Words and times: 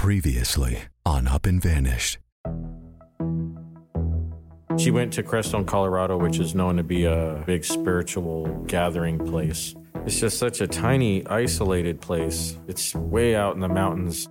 Previously 0.00 0.78
on 1.04 1.28
Up 1.28 1.44
and 1.44 1.60
Vanished. 1.60 2.16
She 4.78 4.90
went 4.90 5.12
to 5.12 5.22
Crestone, 5.22 5.66
Colorado, 5.66 6.16
which 6.16 6.38
is 6.38 6.54
known 6.54 6.78
to 6.78 6.82
be 6.82 7.04
a 7.04 7.44
big 7.46 7.66
spiritual 7.66 8.46
gathering 8.66 9.18
place. 9.18 9.74
It's 10.06 10.18
just 10.18 10.38
such 10.38 10.62
a 10.62 10.66
tiny, 10.66 11.26
isolated 11.26 12.00
place. 12.00 12.56
It's 12.66 12.94
way 12.94 13.36
out 13.36 13.56
in 13.56 13.60
the 13.60 13.68
mountains. 13.68 14.26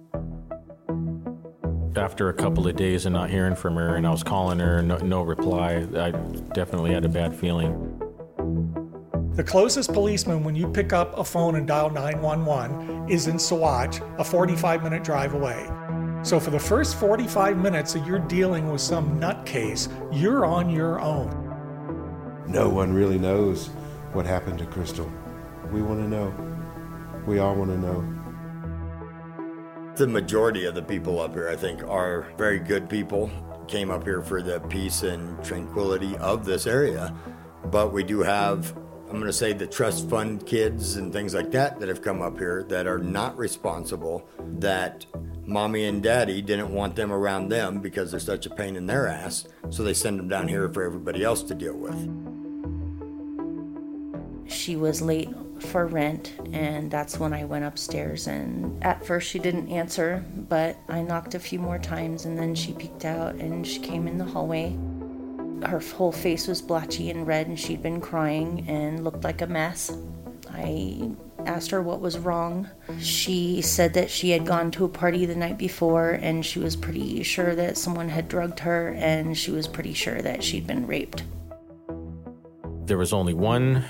After 1.96 2.30
a 2.30 2.34
couple 2.34 2.68
of 2.68 2.76
days 2.76 3.06
of 3.06 3.12
not 3.12 3.30
hearing 3.30 3.54
from 3.54 3.76
her, 3.76 3.96
and 3.96 4.08
I 4.08 4.10
was 4.10 4.24
calling 4.24 4.58
her, 4.58 4.82
no, 4.82 4.98
no 4.98 5.22
reply, 5.22 5.86
I 5.96 6.10
definitely 6.56 6.94
had 6.94 7.06
a 7.06 7.10
bad 7.10 7.36
feeling. 7.36 7.89
The 9.40 9.46
closest 9.46 9.94
policeman 9.94 10.44
when 10.44 10.54
you 10.54 10.68
pick 10.68 10.92
up 10.92 11.18
a 11.18 11.24
phone 11.24 11.56
and 11.56 11.66
dial 11.66 11.90
911 11.90 13.10
is 13.10 13.28
in 13.28 13.38
Saguache, 13.38 14.02
a 14.20 14.24
45 14.26 14.84
minute 14.84 15.02
drive 15.02 15.34
away. 15.34 15.66
So 16.24 16.42
for 16.42 16.50
the 16.50 16.60
first 16.60 16.98
45 16.98 17.58
minutes 17.58 17.94
that 17.94 18.06
you're 18.06 18.20
dealing 18.20 18.70
with 18.70 18.82
some 18.82 19.18
nutcase, 19.18 19.88
you're 20.12 20.46
on 20.46 20.70
your 20.70 21.00
own. 21.00 21.30
No 22.50 22.68
one 22.68 22.92
really 22.92 23.18
knows 23.18 23.68
what 24.12 24.26
happened 24.26 24.60
to 24.60 24.66
Kristal. 24.66 25.10
We 25.72 25.82
want 25.82 26.02
to 26.02 26.10
know. 26.10 26.34
We 27.26 27.40
all 27.40 27.56
want 27.56 27.72
to 27.72 27.78
know. 27.78 28.04
The 29.96 30.08
majority 30.08 30.66
of 30.66 30.76
the 30.76 30.84
people 30.84 31.22
up 31.22 31.34
here, 31.34 31.48
I 31.48 31.56
think, 31.56 31.82
are 31.84 32.28
very 32.38 32.60
good 32.60 32.90
people. 32.90 33.32
Came 33.70 33.90
up 33.90 34.04
here 34.04 34.22
for 34.22 34.42
the 34.42 34.60
peace 34.60 35.04
and 35.04 35.42
tranquility 35.46 36.18
of 36.18 36.44
this 36.44 36.68
area. 36.68 37.16
But 37.72 37.94
we 37.94 38.04
do 38.04 38.22
have, 38.22 38.76
I'm 39.10 39.16
going 39.16 39.26
to 39.26 39.34
say, 39.34 39.54
the 39.54 39.66
trust 39.66 40.08
fund 40.08 40.46
kids 40.46 40.98
and 40.98 41.12
things 41.12 41.34
like 41.34 41.50
that 41.52 41.80
that 41.80 41.90
have 41.90 42.04
come 42.04 42.22
up 42.22 42.38
here 42.38 42.64
that 42.70 42.86
are 42.86 43.00
not 43.00 43.36
responsible, 43.40 44.30
that 44.60 45.04
mommy 45.48 45.86
and 45.86 46.04
daddy 46.04 46.44
didn't 46.44 46.72
want 46.72 46.96
them 46.96 47.12
around 47.12 47.50
them 47.50 47.80
because 47.80 48.12
they're 48.12 48.20
such 48.20 48.46
a 48.46 48.52
pain 48.52 48.76
in 48.76 48.86
their 48.86 49.08
ass. 49.08 49.48
So 49.72 49.82
they 49.82 49.96
send 49.96 50.20
them 50.20 50.28
down 50.28 50.48
here 50.48 50.70
for 50.72 50.84
everybody 50.84 51.24
else 51.24 51.42
to 51.44 51.56
deal 51.56 51.76
with. 51.76 51.98
She 54.48 54.76
was 54.76 55.02
late 55.02 55.30
for 55.60 55.88
rent, 55.88 56.36
and 56.54 56.92
that's 56.92 57.20
when 57.20 57.34
I 57.34 57.46
went 57.46 57.66
upstairs. 57.66 58.28
And 58.28 58.84
at 58.84 59.04
first, 59.04 59.28
she 59.28 59.40
didn't 59.40 59.70
answer, 59.70 60.24
but 60.36 60.78
I 60.88 61.02
knocked 61.02 61.34
a 61.34 61.40
few 61.40 61.58
more 61.58 61.80
times, 61.80 62.26
and 62.26 62.38
then 62.38 62.54
she 62.54 62.74
peeked 62.74 63.06
out 63.06 63.34
and 63.36 63.66
she 63.66 63.80
came 63.80 64.08
in 64.08 64.20
the 64.20 64.26
hallway. 64.26 64.78
Her 65.64 65.80
whole 65.80 66.12
face 66.12 66.48
was 66.48 66.62
blotchy 66.62 67.10
and 67.10 67.28
red, 67.28 67.48
and 67.48 67.60
she'd 67.60 67.84
been 67.84 68.02
crying 68.02 68.66
and 68.68 69.04
looked 69.04 69.24
like 69.24 69.42
a 69.42 69.48
mess. 69.48 69.92
I 70.52 71.12
asked 71.46 71.72
her 71.72 71.82
what 71.82 72.02
was 72.02 72.18
wrong. 72.18 72.70
She 73.00 73.62
said 73.62 73.94
that 73.94 74.10
she 74.10 74.32
had 74.32 74.46
gone 74.46 74.72
to 74.72 74.86
a 74.86 74.90
party 74.90 75.26
the 75.26 75.36
night 75.36 75.58
before 75.58 76.12
and 76.12 76.46
she 76.46 76.60
was 76.60 76.76
pretty 76.76 77.24
sure 77.24 77.56
that 77.56 77.78
someone 77.78 78.10
had 78.10 78.28
drugged 78.28 78.60
her 78.60 78.90
and 78.98 79.38
she 79.38 79.52
was 79.52 79.68
pretty 79.68 79.94
sure 79.94 80.22
that 80.22 80.44
she'd 80.44 80.68
been 80.68 80.86
raped. 80.86 81.24
There 82.86 82.98
was 82.98 83.14
only 83.14 83.34
one 83.34 83.86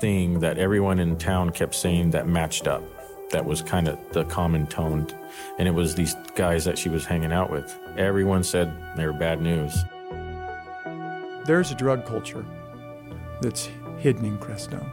thing 0.00 0.40
that 0.40 0.58
everyone 0.58 0.98
in 0.98 1.16
town 1.16 1.50
kept 1.50 1.74
saying 1.74 2.10
that 2.10 2.28
matched 2.28 2.68
up. 2.68 2.82
That 3.30 3.44
was 3.44 3.62
kind 3.62 3.88
of 3.88 3.98
the 4.12 4.24
common 4.24 4.66
tone. 4.66 5.06
And 5.58 5.66
it 5.66 5.72
was 5.72 5.94
these 5.94 6.14
guys 6.34 6.64
that 6.64 6.78
she 6.78 6.88
was 6.88 7.04
hanging 7.04 7.32
out 7.32 7.50
with. 7.50 7.76
Everyone 7.96 8.44
said 8.44 8.72
they 8.96 9.06
were 9.06 9.12
bad 9.12 9.40
news. 9.40 9.76
There's 11.46 11.70
a 11.70 11.76
drug 11.76 12.04
culture 12.04 12.44
that's 13.40 13.70
hidden 13.98 14.24
in 14.24 14.38
Crestone. 14.38 14.90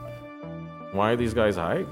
Why 0.92 1.12
are 1.12 1.16
these 1.16 1.34
guys 1.34 1.56
hiding? 1.56 1.88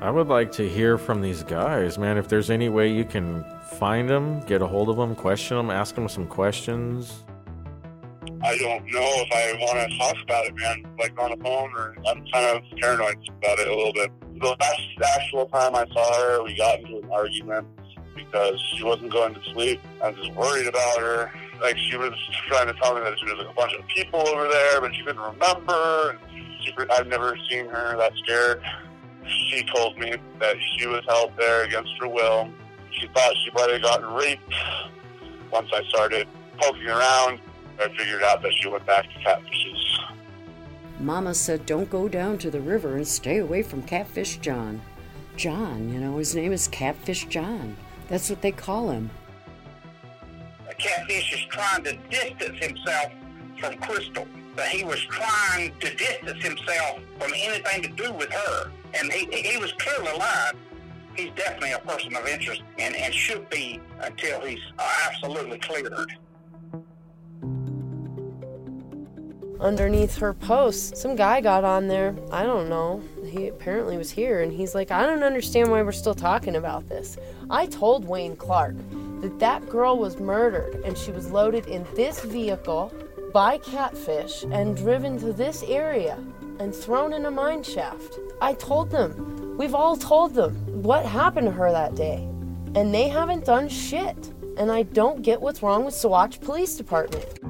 I 0.00 0.08
would 0.08 0.28
like 0.28 0.52
to 0.52 0.68
hear 0.68 0.98
from 0.98 1.20
these 1.20 1.42
guys, 1.42 1.98
man. 1.98 2.16
If 2.16 2.28
there's 2.28 2.48
any 2.48 2.68
way 2.68 2.92
you 2.92 3.04
can 3.04 3.44
find 3.80 4.08
them, 4.08 4.38
get 4.46 4.62
a 4.62 4.66
hold 4.68 4.88
of 4.88 4.96
them, 4.96 5.16
question 5.16 5.56
them, 5.56 5.70
ask 5.70 5.96
them 5.96 6.08
some 6.08 6.28
questions. 6.28 7.24
I 8.44 8.56
don't 8.58 8.84
know 8.86 9.00
if 9.02 9.32
I 9.32 9.52
want 9.60 9.90
to 9.90 9.98
talk 9.98 10.16
about 10.22 10.46
it, 10.46 10.54
man. 10.54 10.86
Like 10.98 11.20
on 11.20 11.30
the 11.30 11.36
phone, 11.42 11.72
or 11.74 11.96
I'm 12.06 12.24
kind 12.32 12.56
of 12.56 12.62
paranoid 12.78 13.16
about 13.28 13.58
it 13.58 13.66
a 13.66 13.74
little 13.74 13.92
bit. 13.92 14.10
The 14.40 14.56
last 14.60 14.80
actual 15.18 15.46
time 15.46 15.74
I 15.74 15.86
saw 15.92 16.20
her, 16.20 16.44
we 16.44 16.56
got 16.56 16.78
into 16.80 16.98
an 16.98 17.10
argument 17.10 17.66
because 18.14 18.60
she 18.76 18.84
wasn't 18.84 19.10
going 19.12 19.34
to 19.34 19.40
sleep. 19.52 19.80
I 20.00 20.10
was 20.10 20.18
just 20.18 20.32
worried 20.34 20.68
about 20.68 21.00
her. 21.00 21.32
Like 21.62 21.78
she 21.78 21.96
was 21.96 22.12
trying 22.48 22.66
to 22.66 22.74
tell 22.74 22.94
me 22.94 23.00
that 23.02 23.14
there 23.24 23.34
was 23.36 23.44
like 23.44 23.54
a 23.54 23.54
bunch 23.54 23.72
of 23.74 23.86
people 23.86 24.26
over 24.28 24.48
there, 24.48 24.80
but 24.80 24.94
she 24.94 25.02
couldn't 25.04 25.22
remember. 25.22 26.10
And 26.10 26.18
she, 26.60 26.74
I've 26.90 27.06
never 27.06 27.36
seen 27.48 27.68
her 27.68 27.96
that 27.96 28.12
scared. 28.24 28.62
She 29.48 29.64
told 29.74 29.96
me 29.98 30.14
that 30.40 30.56
she 30.76 30.86
was 30.86 31.04
held 31.06 31.32
there 31.38 31.64
against 31.64 31.92
her 32.00 32.08
will. 32.08 32.50
She 32.90 33.06
thought 33.08 33.32
she 33.44 33.50
might 33.54 33.70
have 33.70 33.82
gotten 33.82 34.12
raped. 34.12 34.52
Once 35.52 35.70
I 35.72 35.84
started 35.84 36.26
poking 36.58 36.88
around, 36.88 37.38
I 37.80 37.88
figured 37.96 38.22
out 38.22 38.42
that 38.42 38.52
she 38.60 38.68
went 38.68 38.84
back 38.84 39.04
to 39.04 39.18
catfishes. 39.20 39.98
Mama 40.98 41.34
said, 41.34 41.66
don't 41.66 41.90
go 41.90 42.08
down 42.08 42.38
to 42.38 42.50
the 42.50 42.60
river 42.60 42.96
and 42.96 43.06
stay 43.06 43.38
away 43.38 43.62
from 43.62 43.82
Catfish 43.82 44.38
John. 44.38 44.80
John, 45.36 45.92
you 45.92 45.98
know, 45.98 46.18
his 46.18 46.34
name 46.34 46.52
is 46.52 46.68
Catfish 46.68 47.26
John. 47.26 47.76
That's 48.08 48.28
what 48.28 48.42
they 48.42 48.52
call 48.52 48.90
him. 48.90 49.10
Catfish 50.82 51.32
is 51.32 51.44
trying 51.48 51.84
to 51.84 51.96
distance 52.10 52.58
himself 52.58 53.12
from 53.58 53.74
Kristal, 53.74 54.26
but 54.56 54.66
he 54.66 54.82
was 54.82 55.00
trying 55.04 55.72
to 55.78 55.94
distance 55.94 56.44
himself 56.44 56.98
from 57.20 57.32
anything 57.36 57.82
to 57.82 57.88
do 57.90 58.12
with 58.12 58.32
her. 58.32 58.72
And 58.98 59.12
he, 59.12 59.26
he 59.30 59.58
was 59.58 59.72
clearly 59.72 60.18
lying. 60.18 60.56
He's 61.16 61.30
definitely 61.36 61.72
a 61.72 61.78
person 61.78 62.16
of 62.16 62.26
interest 62.26 62.62
and, 62.78 62.96
and 62.96 63.14
should 63.14 63.48
be 63.48 63.80
until 64.00 64.40
he's 64.40 64.60
absolutely 65.06 65.58
cleared. 65.58 65.92
Underneath 69.62 70.16
her 70.18 70.34
post, 70.34 70.96
some 70.96 71.14
guy 71.14 71.40
got 71.40 71.64
on 71.64 71.86
there. 71.88 72.14
I 72.30 72.42
don't 72.42 72.68
know. 72.68 73.02
He 73.24 73.48
apparently 73.48 73.96
was 73.96 74.10
here 74.10 74.42
and 74.42 74.52
he's 74.52 74.74
like, 74.74 74.90
I 74.90 75.06
don't 75.06 75.22
understand 75.22 75.70
why 75.70 75.82
we're 75.82 75.92
still 75.92 76.14
talking 76.14 76.56
about 76.56 76.88
this. 76.88 77.16
I 77.48 77.66
told 77.66 78.04
Wayne 78.04 78.36
Clark 78.36 78.74
that 79.20 79.38
that 79.38 79.68
girl 79.68 79.98
was 79.98 80.18
murdered 80.18 80.82
and 80.84 80.98
she 80.98 81.12
was 81.12 81.30
loaded 81.30 81.66
in 81.66 81.86
this 81.94 82.20
vehicle 82.24 82.92
by 83.32 83.58
catfish 83.58 84.42
and 84.42 84.76
driven 84.76 85.18
to 85.20 85.32
this 85.32 85.62
area 85.62 86.18
and 86.58 86.74
thrown 86.74 87.12
in 87.12 87.26
a 87.26 87.30
mine 87.30 87.62
shaft. 87.62 88.18
I 88.40 88.54
told 88.54 88.90
them. 88.90 89.56
We've 89.56 89.74
all 89.74 89.96
told 89.96 90.34
them 90.34 90.54
what 90.82 91.06
happened 91.06 91.46
to 91.46 91.52
her 91.52 91.70
that 91.70 91.94
day. 91.94 92.28
And 92.74 92.92
they 92.92 93.08
haven't 93.08 93.44
done 93.44 93.68
shit. 93.68 94.32
And 94.58 94.70
I 94.70 94.82
don't 94.82 95.22
get 95.22 95.40
what's 95.40 95.62
wrong 95.62 95.84
with 95.84 95.94
Saguache 95.94 96.40
Police 96.40 96.76
Department. 96.76 97.41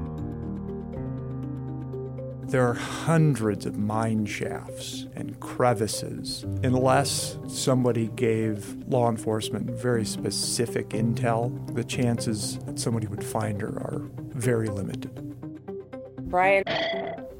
There 2.53 2.69
are 2.69 2.75
hundreds 2.75 3.65
of 3.65 3.79
mine 3.79 4.27
shafts 4.27 5.07
and 5.15 5.39
crevices. 5.39 6.43
Unless 6.61 7.39
somebody 7.47 8.09
gave 8.09 8.75
law 8.87 9.09
enforcement 9.09 9.71
very 9.71 10.05
specific 10.05 10.89
intel, 10.89 11.73
the 11.73 11.83
chances 11.83 12.59
that 12.67 12.77
somebody 12.77 13.07
would 13.07 13.23
find 13.23 13.59
her 13.59 13.69
are 13.69 14.03
very 14.35 14.67
limited. 14.67 15.33
Brian 16.29 16.63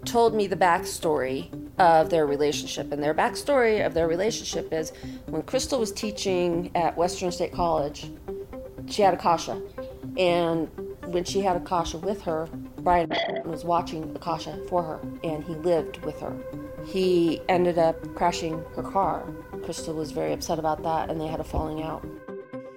told 0.03 0.34
me 0.34 0.47
the 0.47 0.56
backstory 0.56 1.47
of 1.78 2.09
their 2.09 2.25
relationship. 2.25 2.91
And 2.91 3.03
their 3.03 3.13
backstory 3.13 3.85
of 3.85 3.94
their 3.94 4.07
relationship 4.07 4.74
is 4.74 4.94
when 5.28 5.44
Kristal 5.44 5.80
was 5.80 5.91
teaching 5.91 6.72
at 6.74 6.97
Western 6.97 7.31
State 7.31 7.53
College, 7.53 8.09
she 8.88 9.03
had 9.03 9.13
Akasha. 9.13 9.62
And 10.18 10.72
when 11.06 11.24
she 11.24 11.41
had 11.41 11.56
Akasha 11.56 12.00
with 12.00 12.24
her, 12.24 12.50
Brian 12.83 13.09
was 13.45 13.63
watching 13.63 14.13
Akasha 14.16 14.59
for 14.67 14.83
her, 14.83 14.99
and 15.23 15.44
he 15.44 15.55
lived 15.55 16.03
with 16.03 16.19
her. 16.19 16.35
He 16.85 17.41
ended 17.47 17.77
up 17.77 18.13
crashing 18.13 18.63
her 18.75 18.83
car. 18.83 19.23
Kristal 19.61 19.95
was 19.95 20.11
very 20.11 20.33
upset 20.33 20.59
about 20.59 20.83
that, 20.83 21.09
and 21.09 21.19
they 21.19 21.27
had 21.27 21.39
a 21.39 21.44
falling 21.44 21.81
out. 21.81 22.05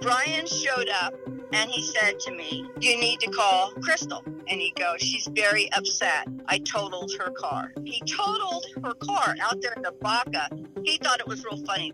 Brian 0.00 0.46
showed 0.46 0.88
up 1.02 1.14
and 1.52 1.70
he 1.70 1.82
said 1.82 2.20
to 2.20 2.30
me, 2.30 2.68
You 2.80 2.98
need 3.00 3.18
to 3.20 3.30
call 3.30 3.72
Kristal. 3.74 4.24
And 4.26 4.60
he 4.60 4.72
goes, 4.76 5.00
She's 5.00 5.26
very 5.26 5.72
upset. 5.72 6.28
I 6.46 6.58
totaled 6.58 7.12
her 7.18 7.30
car. 7.30 7.72
He 7.84 8.00
totaled 8.02 8.66
her 8.84 8.94
car 8.94 9.34
out 9.42 9.60
there 9.60 9.72
in 9.72 9.82
the 9.82 9.92
Baca. 10.00 10.48
He 10.84 10.98
thought 10.98 11.18
it 11.18 11.26
was 11.26 11.44
real 11.44 11.64
funny. 11.64 11.92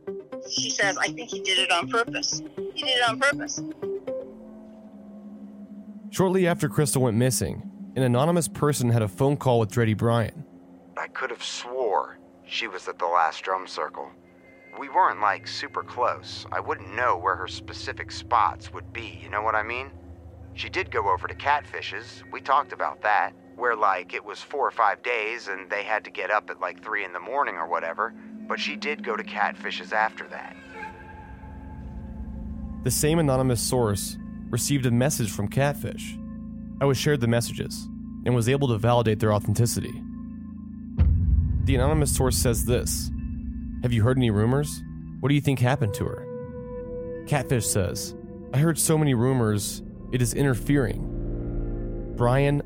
She 0.51 0.69
says, 0.69 0.99
I 0.99 1.09
think 1.09 1.31
he 1.31 1.41
did 1.41 1.59
it 1.59 1.71
on 1.71 1.89
purpose. 1.89 2.43
He 2.75 2.83
did 2.83 2.99
it 2.99 3.09
on 3.09 3.19
purpose. 3.21 3.63
Shortly 6.11 6.47
after 6.47 6.69
Kristal 6.69 7.03
went 7.03 7.17
missing, 7.17 7.72
an 7.95 8.03
anonymous 8.03 8.49
person 8.49 8.89
had 8.89 9.03
a 9.03 9.09
phone 9.09 9.37
call 9.37 9.61
with 9.61 9.71
Dreddy 9.71 9.95
Brian. 9.95 10.45
I 10.97 11.09
could 11.09 11.31
have 11.31 11.45
swore 11.45 12.19
she 12.47 12.67
was 12.67 12.89
at 12.89 12.99
the 12.99 13.07
last 13.07 13.43
drum 13.43 13.67
circle. 13.67 14.11
We 14.79 14.89
weren't 14.89 15.21
like 15.21 15.47
super 15.47 15.83
close. 15.83 16.47
I 16.51 16.61
wouldn't 16.61 16.95
know 16.95 17.17
where 17.17 17.37
her 17.37 17.49
specific 17.49 18.11
spots 18.11 18.73
would 18.73 18.93
be, 18.93 19.21
you 19.23 19.29
know 19.29 19.43
what 19.43 19.55
I 19.55 19.63
mean? 19.63 19.91
She 20.55 20.69
did 20.69 20.91
go 20.91 21.11
over 21.11 21.29
to 21.29 21.35
Catfish's. 21.35 22.23
We 22.31 22.41
talked 22.41 22.73
about 22.73 23.03
that. 23.03 23.33
Where, 23.57 23.77
like, 23.77 24.15
it 24.15 24.25
was 24.25 24.41
four 24.41 24.67
or 24.67 24.71
five 24.71 25.03
days 25.03 25.49
and 25.49 25.71
they 25.71 25.83
had 25.83 26.05
to 26.05 26.11
get 26.11 26.31
up 26.31 26.49
at 26.49 26.61
like 26.61 26.83
three 26.83 27.05
in 27.05 27.13
the 27.13 27.21
morning 27.21 27.57
or 27.57 27.69
whatever. 27.69 28.15
But 28.49 28.59
she 28.59 28.77
did 28.77 29.05
go 29.05 29.17
to 29.17 29.23
Catfish's 29.23 29.93
after 29.93 30.27
that. 30.29 30.57
The 32.85 32.91
same 32.91 33.19
anonymous 33.19 33.61
source 33.61 34.17
received 34.51 34.87
a 34.87 34.91
message 34.91 35.31
from 35.31 35.49
Catfish. 35.49 36.17
I 36.83 36.85
was 36.85 36.99
shared 36.99 37.21
the 37.21 37.29
messages 37.29 37.89
and 38.27 38.35
was 38.35 38.49
able 38.49 38.67
to 38.67 38.77
validate 38.77 39.21
their 39.21 39.33
authenticity. 39.33 40.03
The 41.63 41.77
anonymous 41.77 42.13
source 42.13 42.37
says 42.37 42.65
this 42.65 43.09
Have 43.83 43.93
you 43.93 44.03
heard 44.03 44.17
any 44.17 44.33
rumors? 44.33 44.83
What 45.21 45.29
do 45.29 45.37
you 45.37 45.41
think 45.41 45.61
happened 45.61 45.95
to 45.95 46.07
her? 46.07 47.25
Catfish 47.29 47.69
says, 47.69 48.17
I 48.53 48.59
heard 48.59 48.81
so 48.81 48.99
many 48.99 49.15
rumors, 49.15 49.81
it 50.11 50.21
is 50.21 50.35
interfering. 50.35 52.15
Brian. 52.17 52.63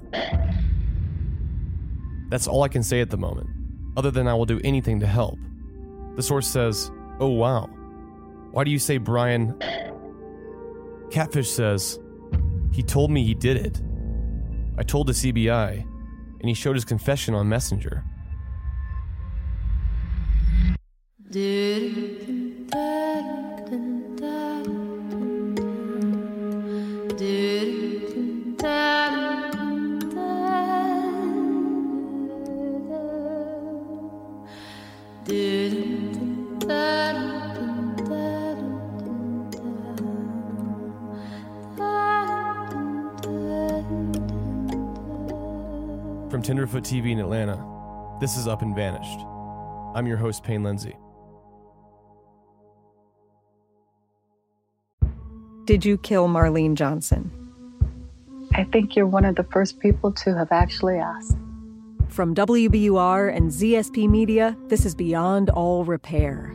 That's 2.31 2.47
all 2.47 2.63
I 2.63 2.69
can 2.69 2.83
say 2.83 3.03
at 3.03 3.11
the 3.11 3.19
moment, 3.19 3.51
other 3.99 4.11
than 4.11 4.27
I 4.27 4.33
will 4.33 4.47
do 4.47 4.63
anything 4.65 4.99
to 5.01 5.07
help. 5.07 5.39
The 6.17 6.23
source 6.23 6.49
says, 6.49 6.91
Oh 7.21 7.29
wow. 7.29 7.67
Why 8.53 8.65
do 8.65 8.71
you 8.71 8.79
say 8.79 8.97
Brian? 8.97 9.63
Catfish 11.11 11.51
says, 11.51 12.01
He 12.73 12.83
told 12.83 13.11
me 13.11 13.23
he 13.23 13.35
did 13.35 13.59
it. 13.59 13.83
I 14.79 14.83
told 14.83 15.07
the 15.07 15.13
CBI, 15.13 15.83
and 16.41 16.49
he 16.49 16.55
showed 16.55 16.77
his 16.77 16.85
confession 16.85 17.35
on 17.35 17.49
Messenger. 17.49 18.05
Tenderfoot 46.47 46.85
TV 46.85 47.11
in 47.11 47.19
Atlanta, 47.19 47.61
this 48.21 48.37
is 48.37 48.47
Up 48.47 48.63
and 48.63 48.73
Vanished. 48.73 49.19
I'm 49.97 50.07
your 50.07 50.17
host, 50.17 50.45
Payne 50.45 50.63
Lindsay. 50.63 50.95
Did 55.65 55.85
you 55.85 55.99
kill 55.99 56.29
Marlene 56.29 56.77
Johnson? 56.77 57.33
I 58.55 58.63
think 58.63 58.95
you're 58.95 59.09
one 59.09 59.25
of 59.25 59.35
the 59.35 59.43
first 59.43 59.81
people 59.81 60.13
to 60.13 60.37
have 60.37 60.53
actually 60.53 60.99
asked. 60.99 61.37
From 62.11 62.33
WBUR 62.33 63.35
and 63.37 63.51
ZSP 63.51 64.09
Media, 64.09 64.57
this 64.69 64.87
is 64.87 64.95
Beyond 64.95 65.51
All 65.51 65.85
Repair, 65.85 66.55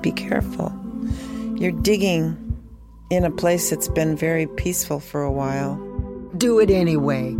Be 0.00 0.12
careful. 0.12 0.72
You're 1.56 1.72
digging 1.72 2.36
in 3.10 3.24
a 3.24 3.30
place 3.30 3.70
that's 3.70 3.88
been 3.88 4.16
very 4.16 4.46
peaceful 4.46 5.00
for 5.00 5.22
a 5.22 5.32
while. 5.32 5.76
Do 6.36 6.60
it 6.60 6.70
anyway. 6.70 7.34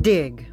Dig. 0.00 0.46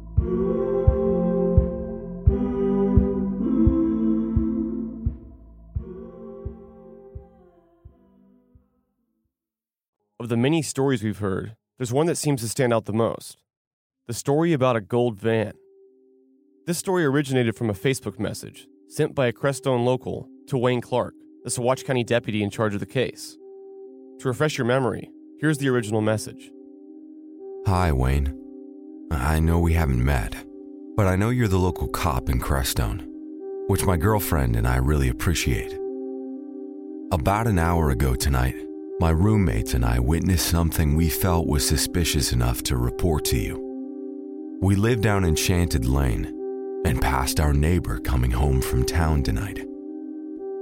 Of 10.20 10.28
the 10.28 10.36
many 10.36 10.62
stories 10.62 11.02
we've 11.02 11.18
heard, 11.18 11.56
there's 11.76 11.92
one 11.92 12.06
that 12.06 12.16
seems 12.16 12.40
to 12.40 12.48
stand 12.48 12.72
out 12.72 12.86
the 12.86 12.92
most 12.92 13.38
the 14.08 14.14
story 14.14 14.54
about 14.54 14.74
a 14.74 14.80
gold 14.80 15.18
van. 15.18 15.52
This 16.66 16.78
story 16.78 17.04
originated 17.04 17.54
from 17.54 17.68
a 17.68 17.74
Facebook 17.74 18.18
message 18.18 18.66
sent 18.88 19.14
by 19.14 19.26
a 19.26 19.32
Crestone 19.32 19.84
local 19.84 20.26
to 20.46 20.56
Wayne 20.56 20.80
Clark, 20.80 21.12
the 21.44 21.50
Saguache 21.50 21.84
County 21.84 22.04
deputy 22.04 22.42
in 22.42 22.50
charge 22.50 22.74
of 22.74 22.80
the 22.80 22.86
case. 22.86 23.38
To 24.20 24.28
refresh 24.28 24.58
your 24.58 24.66
memory, 24.66 25.10
here's 25.38 25.58
the 25.58 25.68
original 25.68 26.00
message 26.00 26.50
Hi, 27.66 27.92
Wayne. 27.92 28.34
I 29.10 29.40
know 29.40 29.58
we 29.58 29.74
haven't 29.74 30.04
met, 30.04 30.34
but 30.96 31.06
I 31.06 31.16
know 31.16 31.30
you're 31.30 31.48
the 31.48 31.58
local 31.58 31.88
cop 31.88 32.28
in 32.28 32.40
Crestone, 32.40 33.04
which 33.68 33.84
my 33.84 33.96
girlfriend 33.96 34.56
and 34.56 34.66
I 34.66 34.76
really 34.76 35.08
appreciate. 35.08 35.78
About 37.12 37.46
an 37.46 37.58
hour 37.58 37.90
ago 37.90 38.14
tonight, 38.14 38.56
my 39.00 39.10
roommates 39.10 39.74
and 39.74 39.84
I 39.84 39.98
witnessed 40.00 40.48
something 40.48 40.96
we 40.96 41.08
felt 41.08 41.46
was 41.46 41.66
suspicious 41.66 42.32
enough 42.32 42.62
to 42.64 42.76
report 42.76 43.24
to 43.26 43.38
you. 43.38 43.64
We 44.60 44.74
live 44.74 45.00
down 45.00 45.24
Enchanted 45.24 45.86
Lane 45.86 46.34
and 46.84 47.00
passed 47.00 47.38
our 47.38 47.52
neighbor 47.52 47.98
coming 47.98 48.32
home 48.32 48.60
from 48.60 48.84
town 48.84 49.22
tonight. 49.22 49.64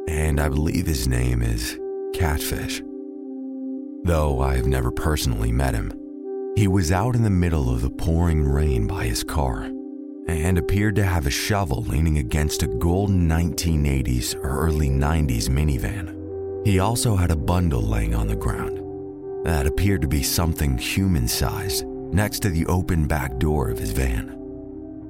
And 0.08 0.40
I 0.40 0.48
believe 0.48 0.86
his 0.86 1.08
name 1.08 1.42
is 1.42 1.78
Catfish. 2.14 2.82
Though 4.04 4.40
I've 4.40 4.66
never 4.66 4.90
personally 4.90 5.50
met 5.50 5.74
him, 5.74 5.92
he 6.56 6.68
was 6.68 6.92
out 6.92 7.16
in 7.16 7.22
the 7.22 7.30
middle 7.30 7.68
of 7.68 7.82
the 7.82 7.90
pouring 7.90 8.46
rain 8.46 8.86
by 8.86 9.04
his 9.04 9.24
car 9.24 9.70
and 10.28 10.58
appeared 10.58 10.96
to 10.96 11.04
have 11.04 11.26
a 11.26 11.30
shovel 11.30 11.82
leaning 11.82 12.18
against 12.18 12.62
a 12.62 12.66
golden 12.66 13.28
1980s 13.28 14.34
or 14.36 14.58
early 14.58 14.88
90s 14.88 15.48
minivan. 15.48 16.66
He 16.66 16.78
also 16.78 17.14
had 17.14 17.30
a 17.30 17.36
bundle 17.36 17.82
laying 17.82 18.14
on 18.14 18.26
the 18.26 18.36
ground 18.36 18.80
that 19.44 19.66
appeared 19.66 20.02
to 20.02 20.08
be 20.08 20.22
something 20.22 20.78
human 20.78 21.28
sized 21.28 21.84
next 21.86 22.40
to 22.40 22.50
the 22.50 22.66
open 22.66 23.06
back 23.06 23.38
door 23.38 23.68
of 23.70 23.78
his 23.78 23.92
van. 23.92 24.32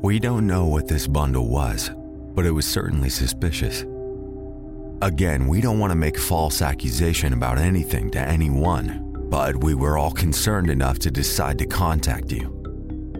We 0.02 0.18
don't 0.18 0.46
know 0.46 0.66
what 0.66 0.88
this 0.88 1.06
bundle 1.06 1.48
was, 1.48 1.90
but 2.34 2.44
it 2.44 2.50
was 2.50 2.66
certainly 2.66 3.08
suspicious. 3.08 3.84
Again, 5.02 5.46
we 5.46 5.60
don't 5.60 5.78
want 5.78 5.90
to 5.90 5.96
make 5.96 6.18
false 6.18 6.62
accusation 6.62 7.34
about 7.34 7.58
anything 7.58 8.10
to 8.12 8.18
anyone, 8.18 9.26
but 9.28 9.62
we 9.62 9.74
were 9.74 9.98
all 9.98 10.10
concerned 10.10 10.70
enough 10.70 10.98
to 11.00 11.10
decide 11.10 11.58
to 11.58 11.66
contact 11.66 12.32
you. 12.32 12.52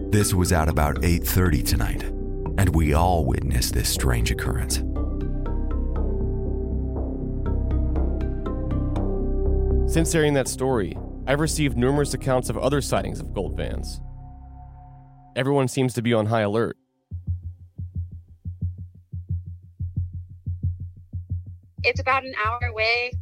This 0.09 0.33
was 0.33 0.51
at 0.51 0.69
about 0.69 1.03
8:30 1.03 1.61
tonight, 1.61 2.03
and 2.57 2.73
we 2.73 2.93
all 2.93 3.25
witnessed 3.25 3.75
this 3.75 3.89
strange 3.89 4.31
occurrence. 4.31 4.77
Since 9.91 10.11
hearing 10.11 10.33
that 10.33 10.47
story, 10.47 10.97
I've 11.27 11.39
received 11.39 11.77
numerous 11.77 12.15
accounts 12.15 12.49
of 12.49 12.57
other 12.57 12.81
sightings 12.81 13.19
of 13.19 13.33
gold 13.33 13.55
vans. 13.55 14.01
Everyone 15.35 15.67
seems 15.67 15.93
to 15.93 16.01
be 16.01 16.13
on 16.13 16.25
high 16.25 16.41
alert. 16.41 16.76
It's 21.87 22.01
about 22.01 22.25
an 22.25 22.33
hour 22.45 22.59
away 22.69 23.13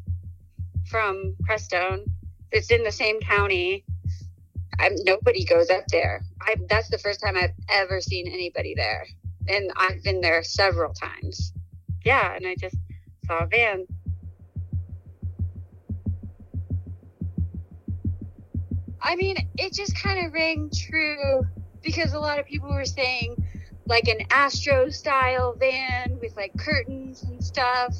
from 0.88 1.36
Crestone. 1.48 2.06
It's 2.52 2.72
in 2.72 2.84
the 2.84 2.92
same 2.92 3.20
county. 3.20 3.86
I'm, 4.80 4.96
nobody 5.04 5.46
goes 5.46 5.70
up 5.70 5.84
there. 5.92 6.24
I, 6.42 6.56
that's 6.68 6.90
the 6.90 6.98
first 6.98 7.22
time 7.24 7.38
I've 7.38 7.54
ever 7.70 8.02
seen 8.02 8.28
anybody 8.28 8.74
there. 8.76 9.06
And 9.48 9.72
I've 9.78 10.02
been 10.04 10.20
there 10.20 10.42
several 10.42 10.94
times. 10.96 11.54
Yeah, 12.04 12.36
and 12.36 12.48
I 12.48 12.56
just 12.60 12.76
saw 13.28 13.44
a 13.44 13.46
van. 13.46 13.86
I 19.00 19.16
mean, 19.16 19.38
it 19.60 19.74
just 19.74 19.96
kind 20.02 20.26
of 20.26 20.34
rang 20.34 20.72
true 20.76 21.44
because 21.84 22.14
a 22.14 22.20
lot 22.20 22.40
of 22.40 22.48
people 22.48 22.70
were 22.70 22.84
saying 22.86 23.36
like 23.86 24.08
an 24.08 24.26
Astro 24.32 24.90
style 24.90 25.54
van 25.54 26.18
with 26.20 26.36
like 26.36 26.58
curtains 26.58 27.22
and 27.22 27.44
stuff. 27.44 27.96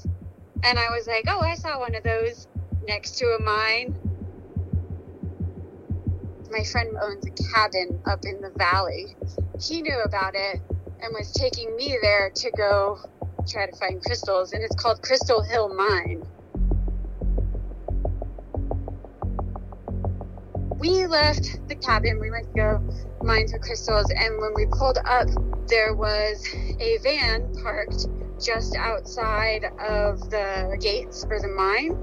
And 0.66 0.80
I 0.80 0.90
was 0.90 1.06
like, 1.06 1.26
oh, 1.28 1.42
I 1.42 1.54
saw 1.54 1.80
one 1.80 1.94
of 1.94 2.02
those 2.02 2.48
next 2.88 3.20
to 3.20 3.26
a 3.26 3.40
mine. 3.40 3.96
My 6.50 6.64
friend 6.64 6.98
owns 7.00 7.24
a 7.24 7.30
cabin 7.54 8.02
up 8.08 8.26
in 8.26 8.42
the 8.42 8.50
valley. 8.58 9.16
He 9.62 9.84
knew 9.84 10.02
about 10.04 10.34
it 10.34 10.60
and 11.04 11.14
was 11.14 11.32
taking 11.34 11.76
me 11.76 12.00
there 12.02 12.32
to 12.34 12.52
go 12.58 12.98
try 13.48 13.68
to 13.68 13.76
find 13.78 14.04
crystals, 14.04 14.54
and 14.54 14.64
it's 14.64 14.76
called 14.76 15.04
Crystal 15.04 15.44
Hill 15.44 15.72
Mine. 15.76 16.24
We 20.80 21.06
left 21.06 21.68
the 21.68 21.76
cabin, 21.76 22.20
we 22.20 22.32
went 22.32 22.48
to 22.48 22.54
go 22.54 22.84
mine 23.22 23.48
for 23.50 23.60
crystals, 23.60 24.10
and 24.10 24.42
when 24.42 24.54
we 24.56 24.66
pulled 24.66 24.98
up, 25.06 25.28
there 25.68 25.94
was 25.94 26.44
a 26.80 26.98
van 27.04 27.54
parked 27.62 28.08
just 28.44 28.76
outside 28.76 29.66
of 29.80 30.30
the 30.30 30.78
gates 30.80 31.24
for 31.26 31.40
the 31.40 31.48
mine. 31.48 31.98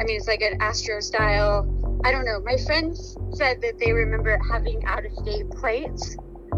I 0.00 0.04
mean, 0.04 0.16
it's 0.16 0.26
like 0.26 0.42
an 0.42 0.60
Astro 0.60 1.00
style. 1.00 2.00
I 2.04 2.10
don't 2.10 2.24
know. 2.24 2.40
My 2.40 2.56
friends 2.56 3.16
said 3.34 3.60
that 3.62 3.78
they 3.78 3.92
remember 3.92 4.38
having 4.50 4.84
out 4.84 5.04
of 5.04 5.12
state 5.12 5.48
plates, 5.50 6.16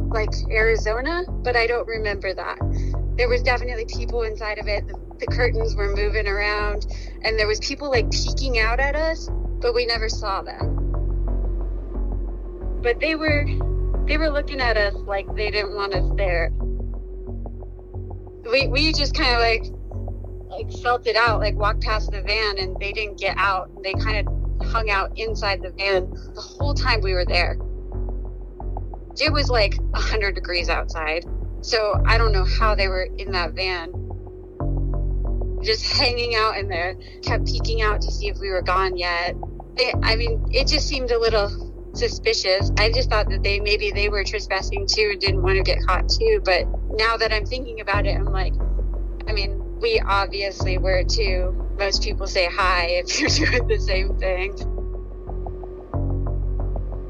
like 0.09 0.31
Arizona, 0.50 1.25
but 1.28 1.57
I 1.57 1.66
don't 1.66 1.87
remember 1.87 2.33
that. 2.33 2.59
There 3.16 3.28
was 3.28 3.43
definitely 3.43 3.85
people 3.85 4.23
inside 4.23 4.59
of 4.59 4.66
it. 4.66 4.87
The, 4.87 4.95
the 5.19 5.26
curtains 5.26 5.76
were 5.76 5.95
moving 5.95 6.26
around, 6.26 6.87
and 7.23 7.38
there 7.38 7.47
was 7.47 7.61
people 7.61 7.90
like 7.90 8.11
peeking 8.11 8.59
out 8.59 8.81
at 8.81 8.97
us, 8.97 9.28
but 9.61 9.75
we 9.75 9.85
never 9.87 10.09
saw 10.09 10.43
them. 10.43 10.81
But 12.83 13.00
they 13.00 13.14
were 13.14 13.47
they 14.07 14.19
were 14.19 14.31
looking 14.31 14.61
at 14.61 14.76
us 14.76 14.95
like 14.95 15.26
they 15.35 15.50
didn't 15.50 15.75
want 15.75 15.95
us 15.95 16.11
there. 16.16 16.52
We 18.50 18.68
we 18.68 18.92
just 18.92 19.14
kind 19.14 19.34
of 19.34 19.40
like 19.40 19.64
like 20.50 20.72
felt 20.82 21.06
it 21.06 21.16
out, 21.16 21.40
like 21.40 21.56
walked 21.56 21.82
past 21.82 22.10
the 22.10 22.22
van 22.22 22.58
and 22.58 22.76
they 22.78 22.92
didn't 22.92 23.18
get 23.18 23.36
out. 23.36 23.70
They 23.82 23.92
kind 23.94 24.26
of 24.26 24.66
hung 24.66 24.90
out 24.90 25.18
inside 25.18 25.62
the 25.62 25.70
van 25.70 26.10
the 26.34 26.40
whole 26.40 26.74
time 26.74 27.00
we 27.00 27.12
were 27.12 27.24
there. 27.24 27.58
It 29.20 29.32
was 29.32 29.48
like 29.48 29.74
100 29.76 30.34
degrees 30.34 30.68
outside. 30.68 31.24
So 31.60 32.00
I 32.04 32.18
don't 32.18 32.32
know 32.32 32.44
how 32.44 32.74
they 32.74 32.88
were 32.88 33.08
in 33.16 33.32
that 33.32 33.52
van. 33.52 33.92
Just 35.62 35.90
hanging 35.96 36.34
out 36.36 36.58
in 36.58 36.68
there, 36.68 36.96
kept 37.22 37.46
peeking 37.46 37.80
out 37.80 38.02
to 38.02 38.12
see 38.12 38.28
if 38.28 38.38
we 38.38 38.50
were 38.50 38.62
gone 38.62 38.96
yet. 38.96 39.34
It, 39.76 39.96
I 40.02 40.16
mean, 40.16 40.46
it 40.50 40.68
just 40.68 40.86
seemed 40.86 41.10
a 41.10 41.18
little 41.18 41.74
suspicious. 41.96 42.70
I 42.78 42.90
just 42.90 43.10
thought 43.10 43.28
that 43.30 43.42
they 43.42 43.60
maybe 43.60 43.90
they 43.90 44.08
were 44.08 44.24
trespassing 44.24 44.86
too 44.86 45.10
and 45.12 45.20
didn't 45.20 45.42
want 45.42 45.56
to 45.56 45.62
get 45.62 45.84
caught 45.84 46.08
too. 46.08 46.40
But 46.44 46.66
now 46.90 47.16
that 47.16 47.32
I'm 47.32 47.46
thinking 47.46 47.80
about 47.80 48.06
it, 48.06 48.16
I'm 48.16 48.26
like, 48.26 48.52
I 49.28 49.32
mean, 49.32 49.80
we 49.80 50.00
obviously 50.00 50.78
were 50.78 51.04
too. 51.04 51.60
Most 51.78 52.02
people 52.02 52.26
say 52.26 52.48
hi 52.50 52.86
if 52.90 53.20
you're 53.38 53.50
doing 53.50 53.68
the 53.68 53.78
same 53.78 54.16
thing. 54.18 54.52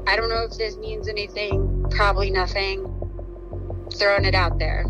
I 0.07 0.15
don't 0.15 0.29
know 0.29 0.43
if 0.43 0.57
this 0.57 0.77
means 0.77 1.07
anything. 1.07 1.85
Probably 1.91 2.31
nothing. 2.31 2.83
Throwing 3.97 4.25
it 4.25 4.35
out 4.35 4.59
there. 4.59 4.85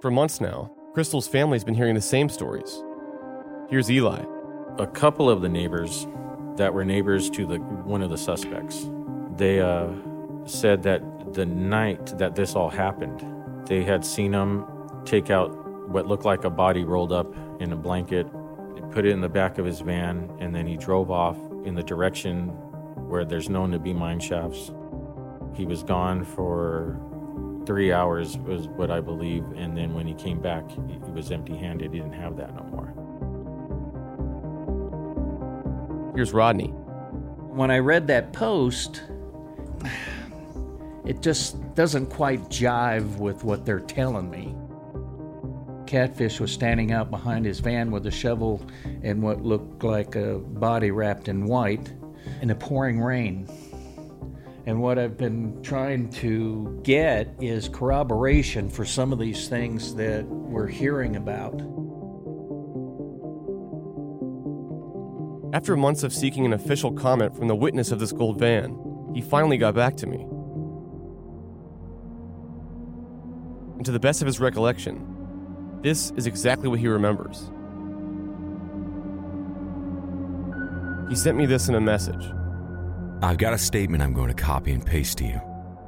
For 0.00 0.10
months 0.10 0.40
now, 0.40 0.70
Kristal's 0.94 1.26
family's 1.26 1.64
been 1.64 1.74
hearing 1.74 1.94
the 1.94 2.00
same 2.00 2.28
stories. 2.28 2.82
Here's 3.70 3.90
Eli. 3.90 4.22
A 4.76 4.86
couple 4.88 5.30
of 5.30 5.40
the 5.40 5.48
neighbors 5.48 6.06
that 6.56 6.74
were 6.74 6.84
neighbors 6.84 7.30
to 7.30 7.46
the 7.46 7.58
one 7.58 8.02
of 8.02 8.10
the 8.10 8.18
suspects, 8.18 8.88
they 9.36 9.60
uh, 9.60 9.88
said 10.46 10.82
that 10.82 11.00
the 11.32 11.46
night 11.46 12.18
that 12.18 12.34
this 12.34 12.56
all 12.56 12.70
happened, 12.70 13.24
they 13.66 13.84
had 13.84 14.04
seen 14.04 14.32
him 14.32 14.64
take 15.04 15.30
out 15.30 15.50
what 15.88 16.08
looked 16.08 16.24
like 16.24 16.44
a 16.44 16.50
body 16.50 16.82
rolled 16.82 17.12
up 17.12 17.32
in 17.60 17.72
a 17.72 17.76
blanket, 17.76 18.26
put 18.90 19.04
it 19.04 19.10
in 19.10 19.20
the 19.20 19.28
back 19.28 19.58
of 19.58 19.64
his 19.64 19.80
van, 19.80 20.28
and 20.40 20.54
then 20.54 20.66
he 20.66 20.76
drove 20.76 21.10
off 21.10 21.36
in 21.64 21.76
the 21.76 21.82
direction 21.82 22.48
where 23.08 23.24
there's 23.24 23.48
known 23.48 23.70
to 23.70 23.78
be 23.78 23.92
mine 23.92 24.18
shafts. 24.18 24.72
He 25.54 25.66
was 25.66 25.82
gone 25.84 26.24
for 26.24 27.00
three 27.64 27.92
hours, 27.92 28.38
was 28.38 28.66
what 28.68 28.90
I 28.90 29.00
believe, 29.00 29.44
and 29.56 29.76
then 29.76 29.94
when 29.94 30.06
he 30.06 30.14
came 30.14 30.40
back, 30.40 30.68
he 30.70 31.10
was 31.12 31.30
empty 31.30 31.56
handed. 31.56 31.92
He 31.92 32.00
didn't 32.00 32.14
have 32.14 32.36
that 32.38 32.54
no 32.54 32.64
more. 32.64 32.93
Here's 36.14 36.32
Rodney. 36.32 36.68
When 36.68 37.72
I 37.72 37.78
read 37.78 38.06
that 38.06 38.32
post, 38.32 39.02
it 41.04 41.20
just 41.20 41.74
doesn't 41.74 42.06
quite 42.06 42.40
jive 42.50 43.18
with 43.18 43.42
what 43.42 43.66
they're 43.66 43.80
telling 43.80 44.30
me. 44.30 44.54
Catfish 45.86 46.38
was 46.38 46.52
standing 46.52 46.92
out 46.92 47.10
behind 47.10 47.44
his 47.46 47.58
van 47.58 47.90
with 47.90 48.06
a 48.06 48.12
shovel 48.12 48.64
and 49.02 49.22
what 49.22 49.42
looked 49.42 49.82
like 49.82 50.14
a 50.14 50.38
body 50.38 50.92
wrapped 50.92 51.26
in 51.26 51.46
white 51.46 51.92
in 52.42 52.50
a 52.50 52.54
pouring 52.54 53.00
rain. 53.00 53.48
And 54.66 54.80
what 54.80 55.00
I've 55.00 55.18
been 55.18 55.60
trying 55.62 56.10
to 56.12 56.80
get 56.84 57.34
is 57.40 57.68
corroboration 57.68 58.70
for 58.70 58.84
some 58.84 59.12
of 59.12 59.18
these 59.18 59.48
things 59.48 59.96
that 59.96 60.24
we're 60.26 60.68
hearing 60.68 61.16
about. 61.16 61.60
After 65.54 65.76
months 65.76 66.02
of 66.02 66.12
seeking 66.12 66.44
an 66.44 66.52
official 66.52 66.90
comment 66.90 67.36
from 67.36 67.46
the 67.46 67.54
witness 67.54 67.92
of 67.92 68.00
this 68.00 68.10
gold 68.10 68.40
van, 68.40 68.76
he 69.14 69.20
finally 69.22 69.56
got 69.56 69.72
back 69.72 69.96
to 69.98 70.06
me. 70.08 70.26
And 73.76 73.86
to 73.86 73.92
the 73.92 74.00
best 74.00 74.20
of 74.20 74.26
his 74.26 74.40
recollection, 74.40 75.78
this 75.80 76.10
is 76.16 76.26
exactly 76.26 76.68
what 76.68 76.80
he 76.80 76.88
remembers. 76.88 77.52
He 81.08 81.14
sent 81.14 81.36
me 81.36 81.46
this 81.46 81.68
in 81.68 81.76
a 81.76 81.80
message. 81.80 82.32
I've 83.22 83.38
got 83.38 83.54
a 83.54 83.58
statement 83.58 84.02
I'm 84.02 84.12
going 84.12 84.34
to 84.34 84.42
copy 84.42 84.72
and 84.72 84.84
paste 84.84 85.18
to 85.18 85.24
you. 85.24 85.40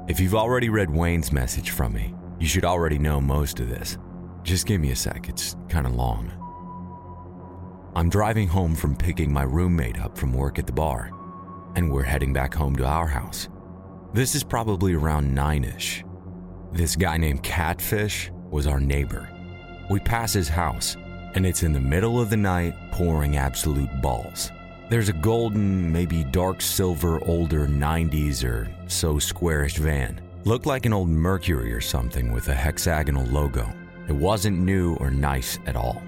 If 0.06 0.20
you've 0.20 0.36
already 0.36 0.68
read 0.68 0.90
Wayne's 0.90 1.32
message 1.32 1.70
from 1.70 1.92
me, 1.92 2.14
you 2.38 2.46
should 2.46 2.64
already 2.64 3.00
know 3.00 3.20
most 3.20 3.58
of 3.58 3.68
this. 3.68 3.98
Just 4.44 4.64
give 4.64 4.80
me 4.80 4.92
a 4.92 4.96
sec, 4.96 5.28
it's 5.28 5.56
kind 5.68 5.88
of 5.88 5.96
long. 5.96 6.45
I'm 7.96 8.10
driving 8.10 8.46
home 8.46 8.74
from 8.74 8.94
picking 8.94 9.32
my 9.32 9.44
roommate 9.44 9.98
up 9.98 10.18
from 10.18 10.34
work 10.34 10.58
at 10.58 10.66
the 10.66 10.72
bar, 10.72 11.10
and 11.76 11.90
we're 11.90 12.02
heading 12.02 12.30
back 12.30 12.52
home 12.52 12.76
to 12.76 12.84
our 12.84 13.06
house. 13.06 13.48
This 14.12 14.34
is 14.34 14.44
probably 14.44 14.92
around 14.92 15.34
9 15.34 15.64
ish. 15.64 16.04
This 16.74 16.94
guy 16.94 17.16
named 17.16 17.42
Catfish 17.42 18.30
was 18.50 18.66
our 18.66 18.80
neighbor. 18.80 19.26
We 19.88 19.98
pass 20.00 20.34
his 20.34 20.46
house, 20.46 20.98
and 21.32 21.46
it's 21.46 21.62
in 21.62 21.72
the 21.72 21.80
middle 21.80 22.20
of 22.20 22.28
the 22.28 22.36
night 22.36 22.74
pouring 22.92 23.38
absolute 23.38 24.02
balls. 24.02 24.50
There's 24.90 25.08
a 25.08 25.14
golden, 25.14 25.90
maybe 25.90 26.22
dark 26.22 26.60
silver, 26.60 27.18
older 27.24 27.66
90s 27.66 28.44
or 28.44 28.70
so 28.88 29.18
squarish 29.18 29.78
van. 29.78 30.20
Looked 30.44 30.66
like 30.66 30.84
an 30.84 30.92
old 30.92 31.08
Mercury 31.08 31.72
or 31.72 31.80
something 31.80 32.30
with 32.30 32.48
a 32.48 32.54
hexagonal 32.54 33.24
logo. 33.28 33.66
It 34.06 34.12
wasn't 34.12 34.58
new 34.58 34.96
or 34.96 35.10
nice 35.10 35.58
at 35.64 35.76
all. 35.76 36.02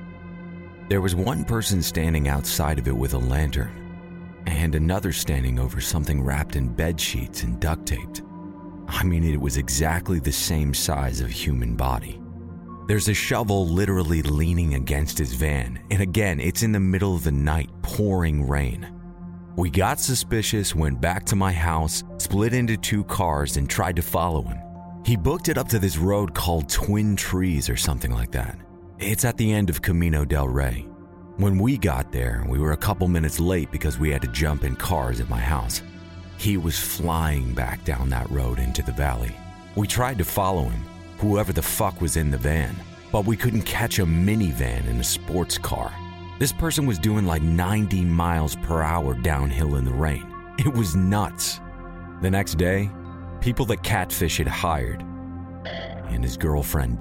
There 0.88 1.02
was 1.02 1.14
one 1.14 1.45
person 1.45 1.83
standing 1.83 2.28
outside 2.28 2.78
of 2.78 2.88
it 2.88 2.97
with 2.97 3.12
a 3.12 3.18
lantern, 3.18 4.42
and 4.47 4.75
another 4.75 5.12
standing 5.12 5.59
over 5.59 5.83
something 5.83 6.23
wrapped 6.23 6.57
in 6.57 6.75
bed 6.75 6.99
sheets 6.99 7.42
and 7.42 7.61
duct 7.61 7.85
taped. 7.85 8.23
I 8.87 9.04
mean, 9.04 9.23
it 9.23 9.38
was 9.38 9.59
exactly 9.59 10.18
the 10.18 10.33
same 10.33 10.73
size 10.73 11.21
of 11.21 11.28
a 11.28 11.30
human 11.30 11.76
body. 11.76 12.18
There's 12.87 13.09
a 13.09 13.14
shovel 13.14 13.68
literally 13.68 14.23
leaning 14.23 14.76
against 14.76 15.18
his 15.18 15.35
van, 15.35 15.78
and 15.90 16.00
again, 16.00 16.40
it's 16.40 16.62
in 16.62 16.73
the 16.73 16.80
middle 16.80 17.14
of 17.14 17.23
the 17.23 17.33
night, 17.33 17.68
pouring 17.83 18.49
rain. 18.49 18.90
We 19.57 19.68
got 19.68 20.00
suspicious, 20.00 20.75
went 20.75 21.02
back 21.02 21.26
to 21.26 21.37
my 21.37 21.52
house, 21.52 22.02
split 22.16 22.54
into 22.54 22.78
two 22.78 23.04
cars, 23.04 23.59
and 23.59 23.68
tried 23.68 23.97
to 23.97 24.02
follow 24.02 24.40
him. 24.40 24.59
He 25.04 25.16
booked 25.16 25.50
it 25.50 25.59
up 25.59 25.68
to 25.68 25.78
this 25.78 25.99
road 25.99 26.33
called 26.33 26.71
Twin 26.71 27.14
Trees 27.14 27.68
or 27.68 27.76
something 27.76 28.11
like 28.11 28.30
that. 28.30 28.59
It's 29.00 29.25
at 29.25 29.37
the 29.37 29.52
end 29.52 29.71
of 29.71 29.81
Camino 29.81 30.25
del 30.25 30.49
Rey. 30.49 30.85
When 31.37 31.57
we 31.57 31.78
got 31.78 32.11
there, 32.11 32.45
we 32.49 32.59
were 32.59 32.73
a 32.73 32.76
couple 32.76 33.07
minutes 33.07 33.38
late 33.38 33.71
because 33.71 33.97
we 33.97 34.11
had 34.11 34.23
to 34.23 34.28
jump 34.28 34.64
in 34.64 34.75
cars 34.75 35.21
at 35.21 35.28
my 35.28 35.38
house. 35.38 35.83
He 36.37 36.57
was 36.57 36.76
flying 36.76 37.55
back 37.55 37.85
down 37.85 38.11
that 38.11 38.28
road 38.28 38.59
into 38.59 38.83
the 38.83 38.90
valley. 38.90 39.31
We 39.76 39.87
tried 39.87 40.19
to 40.19 40.25
follow 40.25 40.64
him, 40.64 40.85
whoever 41.19 41.52
the 41.52 41.62
fuck 41.62 42.00
was 42.00 42.17
in 42.17 42.33
the 42.33 42.38
van, 42.38 42.75
but 43.12 43.25
we 43.25 43.37
couldn't 43.37 43.62
catch 43.62 44.00
a 44.00 44.05
minivan 44.05 44.88
in 44.88 44.99
a 44.99 45.05
sports 45.05 45.59
car. 45.59 45.95
This 46.40 46.52
person 46.52 46.85
was 46.85 46.99
doing 46.99 47.25
like 47.25 47.40
90 47.43 48.05
miles 48.05 48.57
per 48.57 48.83
hour 48.83 49.14
downhill 49.14 49.76
in 49.76 49.85
the 49.85 49.93
rain. 49.93 50.26
It 50.59 50.75
was 50.75 50.97
nuts. 50.97 51.61
The 52.21 52.33
next 52.33 52.57
day, 52.57 52.90
people 53.40 53.64
that 53.67 53.85
Catfish 53.85 54.38
had 54.38 54.49
hired 54.49 55.05
and 56.11 56.25
his 56.25 56.37
girlfriend 56.37 56.99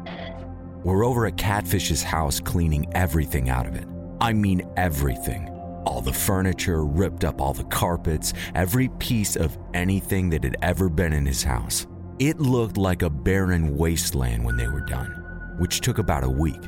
were 0.84 1.04
over 1.04 1.26
at 1.26 1.36
Catfish's 1.36 2.04
house 2.04 2.40
cleaning 2.40 2.88
everything 2.94 3.50
out 3.50 3.68
of 3.68 3.76
it. 3.76 3.88
I 4.22 4.34
mean, 4.34 4.68
everything. 4.78 5.50
All 5.86 6.02
the 6.02 6.14
furniture, 6.14 6.86
ripped 6.86 7.24
up 7.24 7.40
all 7.40 7.54
the 7.54 7.64
carpets, 7.66 8.34
every 8.56 8.90
piece 9.00 9.36
of 9.36 9.58
anything 9.74 10.30
that 10.30 10.44
had 10.44 10.58
ever 10.62 10.90
been 10.90 11.14
in 11.14 11.26
his 11.26 11.44
house. 11.44 11.88
It 12.20 12.40
looked 12.40 12.78
like 12.78 13.04
a 13.04 13.10
barren 13.10 13.78
wasteland 13.78 14.44
when 14.44 14.58
they 14.58 14.68
were 14.68 14.82
done, 14.82 15.56
which 15.60 15.82
took 15.82 15.98
about 15.98 16.24
a 16.24 16.30
week. 16.30 16.62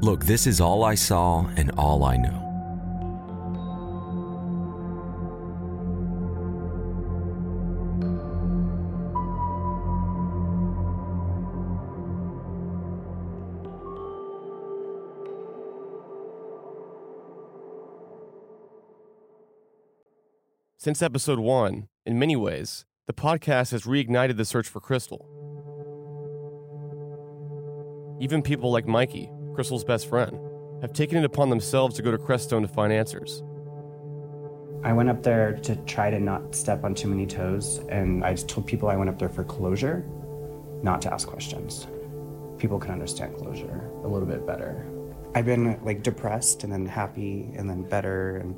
Look, 0.00 0.24
this 0.24 0.46
is 0.46 0.60
all 0.60 0.84
I 0.84 0.94
saw 0.94 1.46
and 1.56 1.70
all 1.78 2.04
I 2.04 2.16
know. 2.16 2.45
Since 20.86 21.02
episode 21.02 21.40
one, 21.40 21.88
in 22.04 22.16
many 22.16 22.36
ways, 22.36 22.84
the 23.08 23.12
podcast 23.12 23.72
has 23.72 23.86
reignited 23.86 24.36
the 24.36 24.44
search 24.44 24.68
for 24.68 24.80
Kristal. 24.80 25.26
Even 28.22 28.40
people 28.40 28.70
like 28.70 28.86
Mikey, 28.86 29.28
Kristal's 29.52 29.82
best 29.82 30.08
friend, 30.08 30.38
have 30.82 30.92
taken 30.92 31.18
it 31.18 31.24
upon 31.24 31.50
themselves 31.50 31.96
to 31.96 32.02
go 32.02 32.12
to 32.12 32.18
Crestone 32.18 32.62
to 32.62 32.68
find 32.68 32.92
answers. 32.92 33.42
I 34.84 34.92
went 34.92 35.08
up 35.08 35.24
there 35.24 35.54
to 35.64 35.74
try 35.86 36.08
to 36.08 36.20
not 36.20 36.54
step 36.54 36.84
on 36.84 36.94
too 36.94 37.08
many 37.08 37.26
toes, 37.26 37.80
and 37.88 38.24
I 38.24 38.36
told 38.36 38.68
people 38.68 38.88
I 38.88 38.94
went 38.94 39.10
up 39.10 39.18
there 39.18 39.28
for 39.28 39.42
closure, 39.42 40.04
not 40.84 41.02
to 41.02 41.12
ask 41.12 41.26
questions. 41.26 41.88
People 42.58 42.78
can 42.78 42.92
understand 42.92 43.34
closure 43.34 43.90
a 44.04 44.06
little 44.06 44.28
bit 44.28 44.46
better. 44.46 44.86
I've 45.34 45.46
been 45.46 45.80
like 45.82 46.04
depressed 46.04 46.62
and 46.62 46.72
then 46.72 46.86
happy 46.86 47.50
and 47.56 47.68
then 47.68 47.82
better, 47.82 48.36
and 48.36 48.54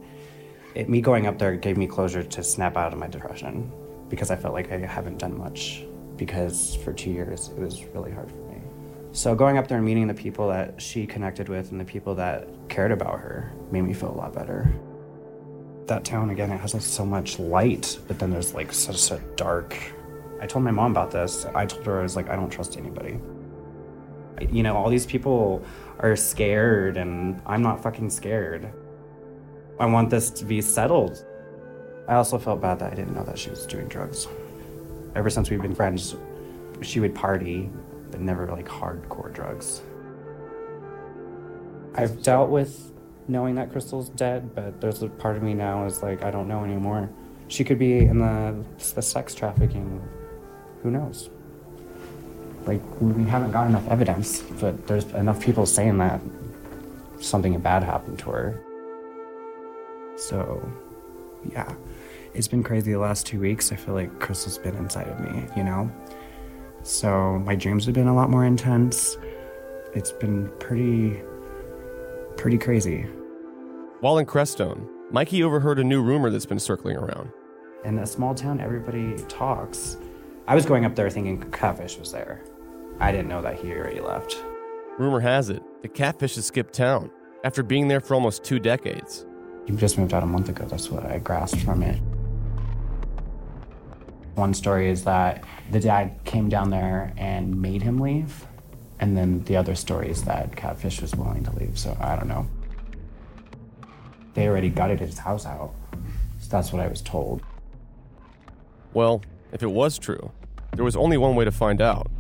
it, 0.74 0.88
me 0.88 1.00
going 1.00 1.26
up 1.26 1.38
there 1.38 1.56
gave 1.56 1.76
me 1.76 1.86
closure 1.86 2.22
to 2.22 2.42
snap 2.42 2.76
out 2.76 2.92
of 2.92 2.98
my 2.98 3.06
depression 3.06 3.70
because 4.08 4.30
I 4.30 4.36
felt 4.36 4.54
like 4.54 4.70
I 4.72 4.78
haven't 4.78 5.18
done 5.18 5.36
much 5.36 5.84
because 6.16 6.76
for 6.76 6.92
two 6.92 7.10
years 7.10 7.48
it 7.48 7.58
was 7.58 7.84
really 7.86 8.10
hard 8.10 8.30
for 8.30 8.36
me. 8.36 8.60
So 9.12 9.34
going 9.34 9.58
up 9.58 9.68
there 9.68 9.78
and 9.78 9.86
meeting 9.86 10.06
the 10.06 10.14
people 10.14 10.48
that 10.48 10.80
she 10.80 11.06
connected 11.06 11.48
with 11.48 11.70
and 11.70 11.80
the 11.80 11.84
people 11.84 12.14
that 12.16 12.48
cared 12.68 12.92
about 12.92 13.18
her 13.20 13.52
made 13.70 13.82
me 13.82 13.94
feel 13.94 14.10
a 14.10 14.16
lot 14.16 14.34
better. 14.34 14.70
That 15.86 16.04
town 16.04 16.30
again 16.30 16.50
it 16.50 16.58
has 16.58 16.74
like, 16.74 16.82
so 16.82 17.04
much 17.04 17.38
light 17.38 17.98
but 18.06 18.18
then 18.18 18.30
there's 18.30 18.54
like 18.54 18.72
such 18.72 19.10
a 19.10 19.22
dark. 19.36 19.76
I 20.40 20.46
told 20.46 20.64
my 20.64 20.70
mom 20.70 20.92
about 20.92 21.10
this. 21.10 21.46
I 21.54 21.66
told 21.66 21.86
her 21.86 22.00
i 22.00 22.02
was 22.02 22.16
like 22.16 22.28
i 22.28 22.36
don't 22.36 22.50
trust 22.50 22.76
anybody. 22.76 23.18
You 24.50 24.62
know 24.62 24.76
all 24.76 24.90
these 24.90 25.06
people 25.06 25.64
are 25.98 26.14
scared 26.14 26.96
and 26.96 27.42
i'm 27.46 27.62
not 27.62 27.82
fucking 27.82 28.10
scared 28.10 28.72
i 29.80 29.86
want 29.86 30.10
this 30.10 30.30
to 30.30 30.44
be 30.44 30.60
settled 30.60 31.24
i 32.08 32.14
also 32.14 32.38
felt 32.38 32.60
bad 32.60 32.78
that 32.78 32.92
i 32.92 32.94
didn't 32.94 33.14
know 33.14 33.24
that 33.24 33.38
she 33.38 33.50
was 33.50 33.66
doing 33.66 33.88
drugs 33.88 34.26
ever 35.14 35.30
since 35.30 35.50
we've 35.50 35.62
been 35.62 35.74
friends 35.74 36.16
she 36.82 37.00
would 37.00 37.14
party 37.14 37.70
but 38.10 38.20
never 38.20 38.46
like 38.46 38.66
hardcore 38.66 39.32
drugs 39.32 39.82
i've 41.94 42.22
dealt 42.22 42.50
with 42.50 42.92
knowing 43.28 43.54
that 43.56 43.70
Kristal's 43.70 44.08
dead, 44.08 44.54
but 44.54 44.80
there's 44.80 45.02
a 45.02 45.08
part 45.08 45.36
of 45.36 45.42
me 45.42 45.54
now 45.54 45.84
is 45.84 46.02
like 46.02 46.22
I 46.22 46.30
don't 46.30 46.48
know 46.48 46.64
anymore. 46.64 47.08
She 47.48 47.62
could 47.62 47.78
be 47.78 47.98
in 47.98 48.18
the 48.18 48.64
the 48.94 49.02
sex 49.02 49.34
trafficking. 49.34 50.02
Who 50.82 50.90
knows? 50.90 51.30
Like 52.66 52.80
we 53.00 53.24
haven't 53.24 53.52
got 53.52 53.66
enough 53.66 53.86
evidence, 53.88 54.42
but 54.60 54.86
there's 54.86 55.04
enough 55.12 55.40
people 55.40 55.66
saying 55.66 55.98
that 55.98 56.20
something 57.20 57.58
bad 57.60 57.82
happened 57.82 58.18
to 58.20 58.30
her. 58.30 58.62
So, 60.18 60.60
yeah, 61.50 61.72
it's 62.34 62.48
been 62.48 62.62
crazy 62.62 62.92
the 62.92 62.98
last 62.98 63.26
two 63.26 63.40
weeks. 63.40 63.72
I 63.72 63.76
feel 63.76 63.94
like 63.94 64.18
Kristal's 64.18 64.58
been 64.58 64.76
inside 64.76 65.08
of 65.08 65.20
me, 65.20 65.46
you 65.56 65.64
know. 65.64 65.90
So 66.82 67.38
my 67.38 67.54
dreams 67.54 67.84
have 67.86 67.94
been 67.94 68.08
a 68.08 68.14
lot 68.14 68.30
more 68.30 68.44
intense. 68.44 69.16
It's 69.94 70.12
been 70.12 70.50
pretty, 70.58 71.20
pretty 72.36 72.58
crazy. 72.58 73.06
While 74.00 74.18
in 74.18 74.26
Crestone, 74.26 74.88
Mikey 75.10 75.42
overheard 75.42 75.78
a 75.78 75.84
new 75.84 76.02
rumor 76.02 76.30
that's 76.30 76.46
been 76.46 76.58
circling 76.58 76.96
around. 76.96 77.30
In 77.84 77.98
a 77.98 78.06
small 78.06 78.34
town, 78.34 78.60
everybody 78.60 79.16
talks. 79.28 79.96
I 80.46 80.54
was 80.54 80.66
going 80.66 80.84
up 80.84 80.94
there 80.94 81.10
thinking 81.10 81.40
Catfish 81.50 81.98
was 81.98 82.12
there. 82.12 82.42
I 83.00 83.12
didn't 83.12 83.28
know 83.28 83.42
that 83.42 83.58
he 83.60 83.72
already 83.72 84.00
left. 84.00 84.42
Rumor 84.98 85.20
has 85.20 85.48
it 85.50 85.62
the 85.82 85.88
Catfish 85.88 86.34
has 86.34 86.46
skipped 86.46 86.74
town 86.74 87.10
after 87.44 87.62
being 87.62 87.86
there 87.86 88.00
for 88.00 88.14
almost 88.14 88.44
two 88.44 88.58
decades. 88.58 89.24
He 89.68 89.76
just 89.76 89.98
moved 89.98 90.14
out 90.14 90.22
a 90.22 90.26
month 90.26 90.48
ago. 90.48 90.64
That's 90.64 90.90
what 90.90 91.04
I 91.04 91.18
grasped 91.18 91.60
from 91.60 91.82
it. 91.82 92.00
One 94.34 94.54
story 94.54 94.88
is 94.88 95.04
that 95.04 95.44
the 95.70 95.78
dad 95.78 96.24
came 96.24 96.48
down 96.48 96.70
there 96.70 97.12
and 97.18 97.60
made 97.60 97.82
him 97.82 97.98
leave. 97.98 98.46
And 98.98 99.14
then 99.14 99.44
the 99.44 99.56
other 99.56 99.74
story 99.74 100.08
is 100.08 100.24
that 100.24 100.56
Catfish 100.56 101.02
was 101.02 101.14
willing 101.14 101.44
to 101.44 101.54
leave. 101.54 101.78
So 101.78 101.94
I 102.00 102.16
don't 102.16 102.28
know. 102.28 102.46
They 104.32 104.48
already 104.48 104.70
gutted 104.70 105.00
his 105.00 105.18
house 105.18 105.44
out. 105.44 105.74
So 106.38 106.48
that's 106.48 106.72
what 106.72 106.80
I 106.80 106.88
was 106.88 107.02
told. 107.02 107.42
Well, 108.94 109.20
if 109.52 109.62
it 109.62 109.70
was 109.70 109.98
true, 109.98 110.32
there 110.76 110.84
was 110.84 110.96
only 110.96 111.18
one 111.18 111.36
way 111.36 111.44
to 111.44 111.52
find 111.52 111.82
out, 111.82 112.10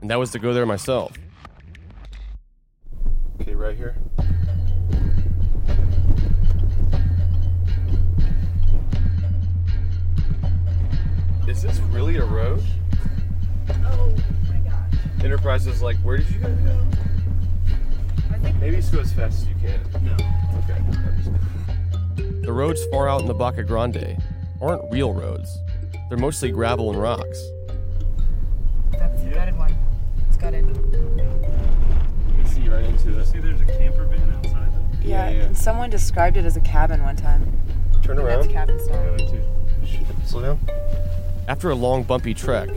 and 0.00 0.10
that 0.10 0.18
was 0.18 0.32
to 0.32 0.40
go 0.40 0.52
there 0.52 0.66
myself. 0.66 1.16
Okay, 3.40 3.54
right 3.54 3.76
here. 3.76 3.96
Is 11.60 11.64
this 11.76 11.78
really 11.92 12.16
a 12.16 12.24
road? 12.24 12.62
Oh 13.68 14.14
my 14.48 14.56
gosh. 14.60 14.94
Enterprise 15.22 15.66
is 15.66 15.82
like, 15.82 15.98
where 15.98 16.16
did 16.16 16.30
you 16.30 16.38
guys 16.38 16.56
go? 16.64 16.86
Maybe 18.58 18.76
just 18.76 18.90
go 18.94 19.00
as 19.00 19.12
fast 19.12 19.42
as 19.42 19.48
you 19.48 19.54
can. 19.56 19.78
No. 20.02 20.14
Okay. 20.64 22.40
The 22.40 22.50
roads 22.50 22.82
far 22.86 23.10
out 23.10 23.20
in 23.20 23.26
the 23.26 23.34
Baca 23.34 23.62
Grande 23.62 24.16
aren't 24.62 24.90
real 24.90 25.12
roads. 25.12 25.58
They're 26.08 26.16
mostly 26.16 26.50
gravel 26.50 26.88
and 26.90 26.98
rocks. 26.98 27.42
That's 28.92 29.22
the 29.22 29.28
gutted 29.28 29.58
one. 29.58 29.76
It's 30.28 30.38
gutted. 30.38 30.66
You 30.66 30.72
can 32.36 32.46
see 32.46 32.70
right 32.70 32.86
into 32.86 33.18
it. 33.18 33.26
See, 33.26 33.38
there's 33.38 33.60
a 33.60 33.66
camper 33.66 34.06
van 34.06 34.30
outside. 34.30 34.72
Yeah, 35.02 35.28
Yeah, 35.28 35.36
yeah. 35.36 35.42
and 35.44 35.58
someone 35.58 35.90
described 35.90 36.38
it 36.38 36.46
as 36.46 36.56
a 36.56 36.60
cabin 36.62 37.02
one 37.02 37.16
time. 37.16 37.46
Turn 38.02 38.18
around. 38.18 38.40
That's 38.44 38.52
cabin 38.52 38.80
style. 38.80 39.18
Slow 40.24 40.40
down. 40.40 40.60
After 41.50 41.68
a 41.70 41.74
long, 41.74 42.04
bumpy 42.04 42.32
trek, 42.32 42.68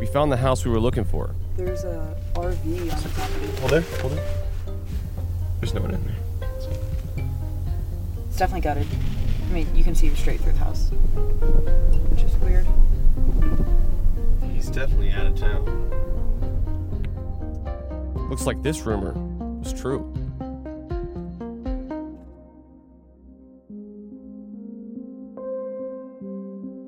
we 0.00 0.06
found 0.06 0.32
the 0.32 0.38
house 0.38 0.64
we 0.64 0.70
were 0.70 0.80
looking 0.80 1.04
for. 1.04 1.34
There's 1.58 1.84
a 1.84 2.16
RV 2.32 2.80
on 2.80 3.02
the 3.02 3.08
property. 3.10 3.46
Hold 3.60 3.70
there, 3.70 3.82
hold 4.00 4.12
there. 4.14 4.24
There's 5.60 5.74
no 5.74 5.82
one 5.82 5.90
in 5.90 6.02
there. 6.06 6.16
It's 8.26 8.38
definitely 8.38 8.62
gutted. 8.62 8.86
I 9.42 9.52
mean, 9.52 9.76
you 9.76 9.84
can 9.84 9.94
see 9.94 10.08
straight 10.14 10.40
through 10.40 10.52
the 10.52 10.58
house, 10.58 10.90
which 12.08 12.22
is 12.22 12.34
weird. 12.36 12.66
He's 14.54 14.70
definitely 14.70 15.10
out 15.10 15.26
of 15.26 15.36
town. 15.36 15.90
Looks 18.30 18.46
like 18.46 18.62
this 18.62 18.86
rumor 18.86 19.12
was 19.60 19.74
true. 19.74 20.13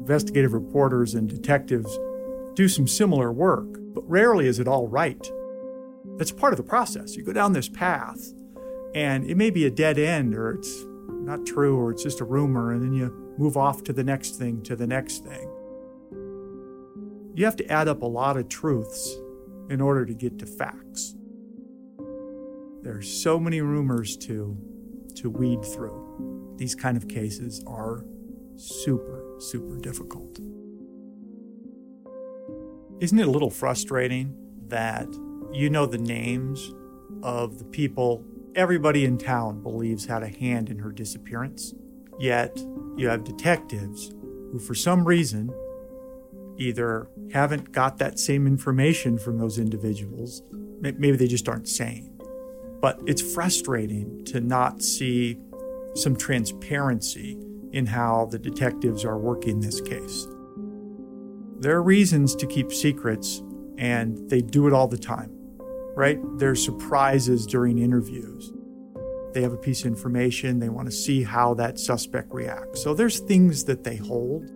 Investigative 0.06 0.52
reporters 0.52 1.14
and 1.16 1.28
detectives 1.28 1.98
do 2.54 2.68
some 2.68 2.86
similar 2.86 3.32
work, 3.32 3.66
but 3.92 4.08
rarely 4.08 4.46
is 4.46 4.60
it 4.60 4.68
all 4.68 4.86
right. 4.86 5.28
That's 6.16 6.30
part 6.30 6.52
of 6.52 6.58
the 6.58 6.62
process. 6.62 7.16
You 7.16 7.24
go 7.24 7.32
down 7.32 7.54
this 7.54 7.68
path, 7.68 8.32
and 8.94 9.28
it 9.28 9.36
may 9.36 9.50
be 9.50 9.66
a 9.66 9.70
dead 9.70 9.98
end, 9.98 10.32
or 10.36 10.52
it's 10.52 10.84
not 11.08 11.44
true, 11.44 11.76
or 11.76 11.90
it's 11.90 12.04
just 12.04 12.20
a 12.20 12.24
rumor, 12.24 12.70
and 12.70 12.84
then 12.84 12.92
you 12.92 13.34
move 13.36 13.56
off 13.56 13.82
to 13.82 13.92
the 13.92 14.04
next 14.04 14.36
thing, 14.36 14.62
to 14.62 14.76
the 14.76 14.86
next 14.86 15.24
thing. 15.24 15.50
You 17.34 17.44
have 17.44 17.56
to 17.56 17.68
add 17.68 17.88
up 17.88 18.02
a 18.02 18.06
lot 18.06 18.36
of 18.36 18.48
truths 18.48 19.16
in 19.70 19.80
order 19.80 20.06
to 20.06 20.14
get 20.14 20.38
to 20.38 20.46
facts. 20.46 21.16
There's 22.82 23.12
so 23.12 23.40
many 23.40 23.60
rumors 23.60 24.16
to, 24.18 24.56
to 25.16 25.30
weed 25.30 25.64
through. 25.64 26.54
These 26.58 26.76
kind 26.76 26.96
of 26.96 27.08
cases 27.08 27.60
are 27.66 28.04
super, 28.54 29.25
super 29.38 29.76
difficult. 29.76 30.38
Isn't 33.00 33.18
it 33.18 33.26
a 33.26 33.30
little 33.30 33.50
frustrating 33.50 34.34
that 34.68 35.06
you 35.52 35.70
know 35.70 35.86
the 35.86 35.98
names 35.98 36.72
of 37.22 37.58
the 37.58 37.64
people 37.64 38.24
everybody 38.54 39.04
in 39.04 39.18
town 39.18 39.62
believes 39.62 40.06
had 40.06 40.22
a 40.22 40.28
hand 40.28 40.70
in 40.70 40.78
her 40.78 40.90
disappearance? 40.90 41.74
Yet 42.18 42.56
you 42.96 43.08
have 43.08 43.24
detectives 43.24 44.14
who, 44.50 44.58
for 44.58 44.74
some 44.74 45.04
reason, 45.04 45.52
either 46.56 47.08
haven't 47.32 47.72
got 47.72 47.98
that 47.98 48.18
same 48.18 48.46
information 48.46 49.18
from 49.18 49.38
those 49.38 49.58
individuals, 49.58 50.42
maybe 50.80 51.16
they 51.16 51.26
just 51.26 51.48
aren't 51.48 51.68
sane. 51.68 52.18
But 52.80 53.00
it's 53.06 53.20
frustrating 53.20 54.24
to 54.26 54.40
not 54.40 54.82
see 54.82 55.38
some 55.94 56.16
transparency 56.16 57.38
in 57.76 57.84
how 57.84 58.26
the 58.30 58.38
detectives 58.38 59.04
are 59.04 59.18
working 59.18 59.60
this 59.60 59.82
case. 59.82 60.26
There 61.60 61.76
are 61.76 61.82
reasons 61.82 62.34
to 62.36 62.46
keep 62.46 62.72
secrets, 62.72 63.42
and 63.76 64.30
they 64.30 64.40
do 64.40 64.66
it 64.66 64.72
all 64.72 64.88
the 64.88 64.96
time, 64.96 65.30
right? 65.94 66.18
There's 66.38 66.64
surprises 66.64 67.44
during 67.44 67.78
interviews. 67.78 68.50
They 69.34 69.42
have 69.42 69.52
a 69.52 69.58
piece 69.58 69.82
of 69.82 69.88
information, 69.88 70.58
they 70.58 70.70
want 70.70 70.88
to 70.88 70.92
see 70.92 71.22
how 71.22 71.52
that 71.54 71.78
suspect 71.78 72.32
reacts. 72.32 72.82
So 72.82 72.94
there's 72.94 73.20
things 73.20 73.64
that 73.64 73.84
they 73.84 73.96
hold, 73.96 74.50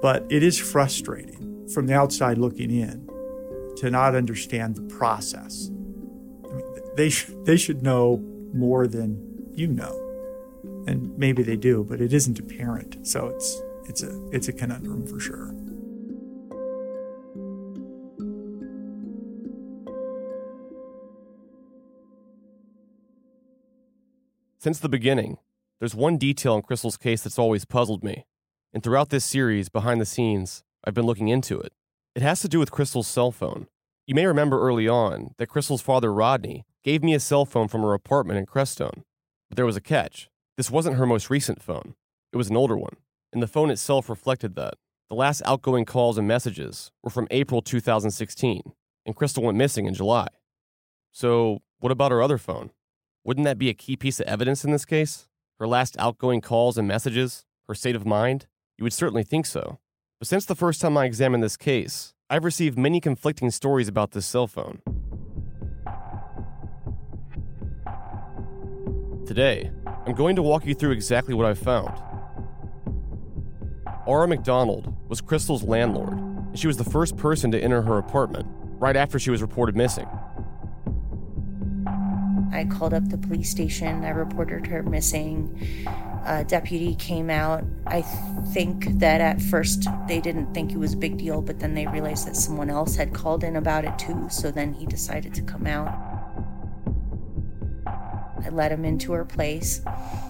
but 0.00 0.24
it 0.30 0.44
is 0.44 0.58
frustrating 0.58 1.68
from 1.74 1.88
the 1.88 1.94
outside 1.94 2.38
looking 2.38 2.70
in 2.70 3.08
to 3.78 3.90
not 3.90 4.14
understand 4.14 4.76
the 4.76 4.82
process. 4.82 5.68
I 6.48 6.54
mean, 6.54 6.64
they, 6.96 7.08
sh- 7.08 7.32
they 7.42 7.56
should 7.56 7.82
know 7.82 8.22
more 8.54 8.86
than 8.86 9.50
you 9.54 9.66
know 9.66 10.01
and 10.86 11.16
maybe 11.16 11.42
they 11.42 11.56
do, 11.56 11.84
but 11.84 12.00
it 12.00 12.12
isn't 12.12 12.38
apparent. 12.38 13.06
So 13.06 13.28
it's 13.28 13.60
it's 13.88 14.02
a 14.02 14.28
it's 14.30 14.48
a 14.48 14.52
conundrum 14.52 15.06
for 15.06 15.20
sure. 15.20 15.54
Since 24.58 24.78
the 24.78 24.88
beginning, 24.88 25.38
there's 25.80 25.94
one 25.94 26.18
detail 26.18 26.54
in 26.54 26.62
Kristal's 26.62 26.96
case 26.96 27.22
that's 27.22 27.38
always 27.38 27.64
puzzled 27.64 28.04
me. 28.04 28.26
And 28.72 28.80
throughout 28.80 29.10
this 29.10 29.24
series, 29.24 29.68
behind 29.68 30.00
the 30.00 30.06
scenes, 30.06 30.62
I've 30.84 30.94
been 30.94 31.04
looking 31.04 31.26
into 31.26 31.58
it. 31.58 31.72
It 32.14 32.22
has 32.22 32.40
to 32.42 32.48
do 32.48 32.60
with 32.60 32.70
Kristal's 32.70 33.08
cell 33.08 33.32
phone. 33.32 33.66
You 34.06 34.14
may 34.14 34.24
remember 34.24 34.60
early 34.60 34.86
on 34.86 35.34
that 35.38 35.48
Kristal's 35.48 35.82
father, 35.82 36.12
Rodney, 36.12 36.64
gave 36.84 37.02
me 37.02 37.14
a 37.14 37.20
cell 37.20 37.44
phone 37.44 37.66
from 37.66 37.82
her 37.82 37.92
apartment 37.92 38.38
in 38.38 38.46
Crestone. 38.46 39.02
But 39.48 39.56
there 39.56 39.66
was 39.66 39.76
a 39.76 39.80
catch. 39.80 40.28
This 40.62 40.70
wasn't 40.70 40.94
her 40.94 41.06
most 41.06 41.28
recent 41.28 41.60
phone, 41.60 41.96
it 42.32 42.36
was 42.36 42.48
an 42.48 42.56
older 42.56 42.76
one. 42.76 42.94
And 43.32 43.42
the 43.42 43.48
phone 43.48 43.68
itself 43.68 44.08
reflected 44.08 44.54
that. 44.54 44.74
The 45.08 45.16
last 45.16 45.42
outgoing 45.44 45.84
calls 45.84 46.16
and 46.16 46.28
messages 46.28 46.92
were 47.02 47.10
from 47.10 47.26
April 47.32 47.62
2016, 47.62 48.72
and 49.04 49.16
Kristal 49.16 49.42
went 49.42 49.58
missing 49.58 49.86
in 49.86 49.94
July. 49.94 50.28
So, 51.10 51.62
what 51.80 51.90
about 51.90 52.12
her 52.12 52.22
other 52.22 52.38
phone? 52.38 52.70
Wouldn't 53.24 53.44
that 53.44 53.58
be 53.58 53.70
a 53.70 53.74
key 53.74 53.96
piece 53.96 54.20
of 54.20 54.28
evidence 54.28 54.64
in 54.64 54.70
this 54.70 54.84
case? 54.84 55.26
Her 55.58 55.66
last 55.66 55.96
outgoing 55.98 56.40
calls 56.40 56.78
and 56.78 56.86
messages? 56.86 57.44
Her 57.66 57.74
state 57.74 57.96
of 57.96 58.06
mind? 58.06 58.46
You 58.78 58.84
would 58.84 58.92
certainly 58.92 59.24
think 59.24 59.46
so. 59.46 59.80
But 60.20 60.28
since 60.28 60.46
the 60.46 60.54
first 60.54 60.80
time 60.80 60.96
I 60.96 61.06
examined 61.06 61.42
this 61.42 61.56
case, 61.56 62.14
I've 62.30 62.44
received 62.44 62.78
many 62.78 63.00
conflicting 63.00 63.50
stories 63.50 63.88
about 63.88 64.12
this 64.12 64.26
cell 64.26 64.46
phone. 64.46 64.80
Today, 69.26 69.72
I'm 70.04 70.14
going 70.14 70.36
to 70.36 70.42
walk 70.42 70.66
you 70.66 70.74
through 70.74 70.90
exactly 70.90 71.32
what 71.32 71.46
I've 71.46 71.58
found. 71.58 71.96
Aura 74.04 74.26
McDonald 74.26 74.92
was 75.08 75.20
Kristal's 75.20 75.62
landlord, 75.62 76.14
and 76.14 76.58
she 76.58 76.66
was 76.66 76.76
the 76.76 76.84
first 76.84 77.16
person 77.16 77.52
to 77.52 77.60
enter 77.62 77.82
her 77.82 77.98
apartment 77.98 78.46
right 78.80 78.96
after 78.96 79.20
she 79.20 79.30
was 79.30 79.40
reported 79.40 79.76
missing. 79.76 80.08
I 82.52 82.66
called 82.68 82.94
up 82.94 83.08
the 83.08 83.16
police 83.16 83.48
station. 83.48 84.04
I 84.04 84.10
reported 84.10 84.66
her 84.66 84.82
missing. 84.82 85.86
A 86.26 86.44
deputy 86.44 86.96
came 86.96 87.30
out. 87.30 87.64
I 87.86 88.02
think 88.52 88.98
that 88.98 89.20
at 89.20 89.40
first 89.40 89.86
they 90.08 90.20
didn't 90.20 90.52
think 90.52 90.72
it 90.72 90.78
was 90.78 90.94
a 90.94 90.96
big 90.96 91.16
deal, 91.16 91.40
but 91.40 91.60
then 91.60 91.74
they 91.74 91.86
realized 91.86 92.26
that 92.26 92.36
someone 92.36 92.70
else 92.70 92.96
had 92.96 93.14
called 93.14 93.44
in 93.44 93.56
about 93.56 93.84
it 93.84 93.96
too, 93.98 94.26
so 94.30 94.50
then 94.50 94.74
he 94.74 94.84
decided 94.84 95.32
to 95.34 95.42
come 95.42 95.66
out. 95.66 96.11
I 98.44 98.48
let 98.48 98.72
him 98.72 98.84
into 98.84 99.12
her 99.12 99.24
place. 99.24 99.82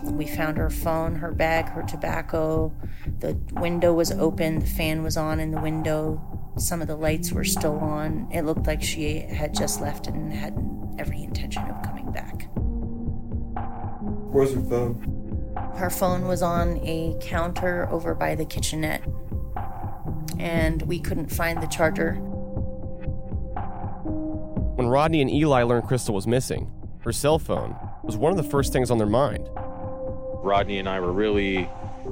We 0.05 0.27
found 0.27 0.59
her 0.59 0.71
phone, 0.71 1.15
her 1.17 1.33
bag, 1.33 1.69
her 1.71 1.83
tobacco. 1.83 2.73
The 3.21 3.39
window 3.53 3.95
was 3.95 4.13
open, 4.13 4.59
the 4.59 4.67
fan 4.67 5.03
was 5.03 5.17
on 5.17 5.41
in 5.41 5.51
the 5.51 5.61
window. 5.61 6.21
Some 6.59 6.83
of 6.83 6.89
the 6.89 6.97
lights 6.97 7.33
were 7.33 7.45
still 7.45 7.79
on. 7.79 8.29
It 8.31 8.43
looked 8.43 8.67
like 8.67 8.83
she 8.83 9.21
had 9.21 9.55
just 9.55 9.81
left 9.81 10.07
and 10.07 10.33
had 10.33 10.55
every 10.99 11.23
intention 11.23 11.63
of 11.63 11.83
coming 11.83 12.13
back. 12.13 12.49
Where's 14.31 14.53
her 14.55 14.61
phone? 14.61 15.55
Her 15.77 15.91
phone 15.91 16.27
was 16.27 16.43
on 16.43 16.79
a 16.79 17.17
counter 17.21 17.89
over 17.91 18.15
by 18.15 18.35
the 18.35 18.45
kitchenette, 18.45 19.03
and 20.39 20.83
we 20.83 21.01
couldn't 21.01 21.31
find 21.31 21.63
the 21.63 21.67
charger. 21.67 22.15
When 24.75 24.89
Rodney 24.89 25.23
and 25.23 25.31
Eli 25.31 25.63
learned 25.63 25.85
Kristal 25.85 26.15
was 26.15 26.27
missing, 26.27 26.71
her 27.01 27.13
cell 27.13 27.39
phone 27.39 27.77
was 28.03 28.17
one 28.17 28.31
of 28.31 28.37
the 28.37 28.51
first 28.51 28.73
things 28.73 28.91
on 28.91 28.99
their 28.99 29.07
mind. 29.07 29.49
Rodney 29.55 30.79
and 30.79 30.89
I 30.89 30.99
were 31.01 31.13
really 31.13 31.69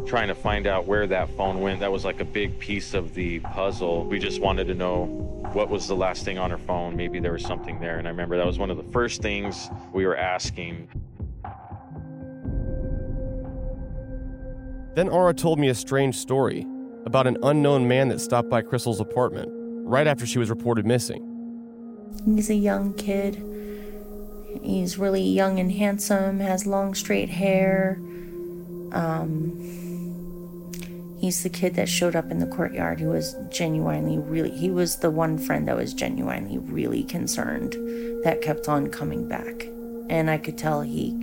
trying 0.07 0.29
to 0.29 0.35
find 0.35 0.67
out 0.67 0.87
where 0.87 1.07
that 1.07 1.29
phone 1.37 1.61
went. 1.61 1.81
That 1.81 1.91
was 1.91 2.05
like 2.05 2.21
a 2.21 2.25
big 2.25 2.59
piece 2.59 2.95
of 2.95 3.15
the 3.15 3.41
puzzle. 3.41 4.05
We 4.05 4.19
just 4.19 4.41
wanted 4.41 4.69
to 4.69 4.75
know 4.75 5.07
what 5.53 5.69
was 5.69 5.89
the 5.89 5.97
last 5.97 6.25
thing 6.25 6.39
on 6.39 6.51
her 6.51 6.59
phone. 6.59 6.97
Maybe 6.97 7.19
there 7.19 7.33
was 7.33 7.43
something 7.43 7.81
there. 7.81 7.99
And 7.99 8.07
I 8.07 8.11
remember 8.11 8.37
that 8.37 8.47
was 8.47 8.59
one 8.59 8.71
of 8.71 8.77
the 8.77 8.93
first 8.93 9.21
things 9.21 9.69
we 9.93 10.07
were 10.07 10.17
asking. 10.17 10.89
Then 14.95 15.09
Aura 15.09 15.35
told 15.35 15.59
me 15.59 15.69
a 15.69 15.75
strange 15.75 16.17
story 16.17 16.67
about 17.05 17.27
an 17.27 17.37
unknown 17.43 17.89
man 17.89 18.09
that 18.09 18.21
stopped 18.21 18.49
by 18.49 18.63
Kristal's 18.63 19.01
apartment 19.01 19.49
right 19.53 20.07
after 20.07 20.27
she 20.27 20.39
was 20.39 20.51
reported 20.51 20.87
missing. 20.87 21.27
He's 22.25 22.51
a 22.51 22.55
young 22.55 22.95
kid. 22.95 23.43
He's 24.63 24.99
really 24.99 25.23
young 25.23 25.59
and 25.59 25.73
handsome, 25.73 26.41
has 26.41 26.67
long 26.67 26.95
straight 26.95 27.29
hair. 27.29 27.99
Um, 28.93 29.57
he's 31.21 31.43
the 31.43 31.49
kid 31.49 31.75
that 31.75 31.89
showed 31.89 32.17
up 32.17 32.31
in 32.31 32.39
the 32.39 32.47
courtyard 32.47 33.01
who 33.01 33.11
was 33.11 33.37
genuinely 33.51 34.19
really, 34.19 34.51
he 34.51 34.71
was 34.71 34.97
the 34.97 35.11
one 35.11 35.39
friend 35.39 35.69
that 35.69 35.77
was 35.77 35.95
genuinely 35.95 36.59
really 36.59 37.05
concerned 37.05 37.75
that 38.25 38.43
kept 38.43 38.69
on 38.69 38.89
coming 38.89 39.29
back. 39.29 39.65
And 40.09 40.31
I 40.31 40.39
could 40.39 40.59
tell 40.59 40.81
he 40.81 41.15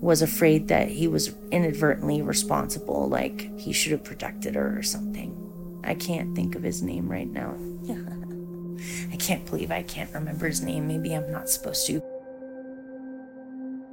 was 0.00 0.20
afraid 0.20 0.68
that 0.68 0.88
he 0.88 1.06
was 1.06 1.34
inadvertently 1.50 2.22
responsible, 2.22 3.08
like 3.08 3.56
he 3.58 3.72
should 3.72 3.92
have 3.92 4.04
protected 4.04 4.54
her 4.54 4.76
or 4.76 4.82
something. 4.82 5.38
I 5.84 5.94
can't 5.94 6.34
think 6.34 6.54
of 6.54 6.62
his 6.62 6.82
name 6.82 7.08
right 7.08 7.28
now. 7.28 7.54
I 9.12 9.16
can't 9.16 9.46
believe 9.46 9.70
I 9.70 9.82
can't 9.82 10.12
remember 10.12 10.48
his 10.48 10.60
name. 10.60 10.88
Maybe 10.88 11.14
I'm 11.14 11.30
not 11.30 11.48
supposed 11.48 11.86
to. 11.86 12.02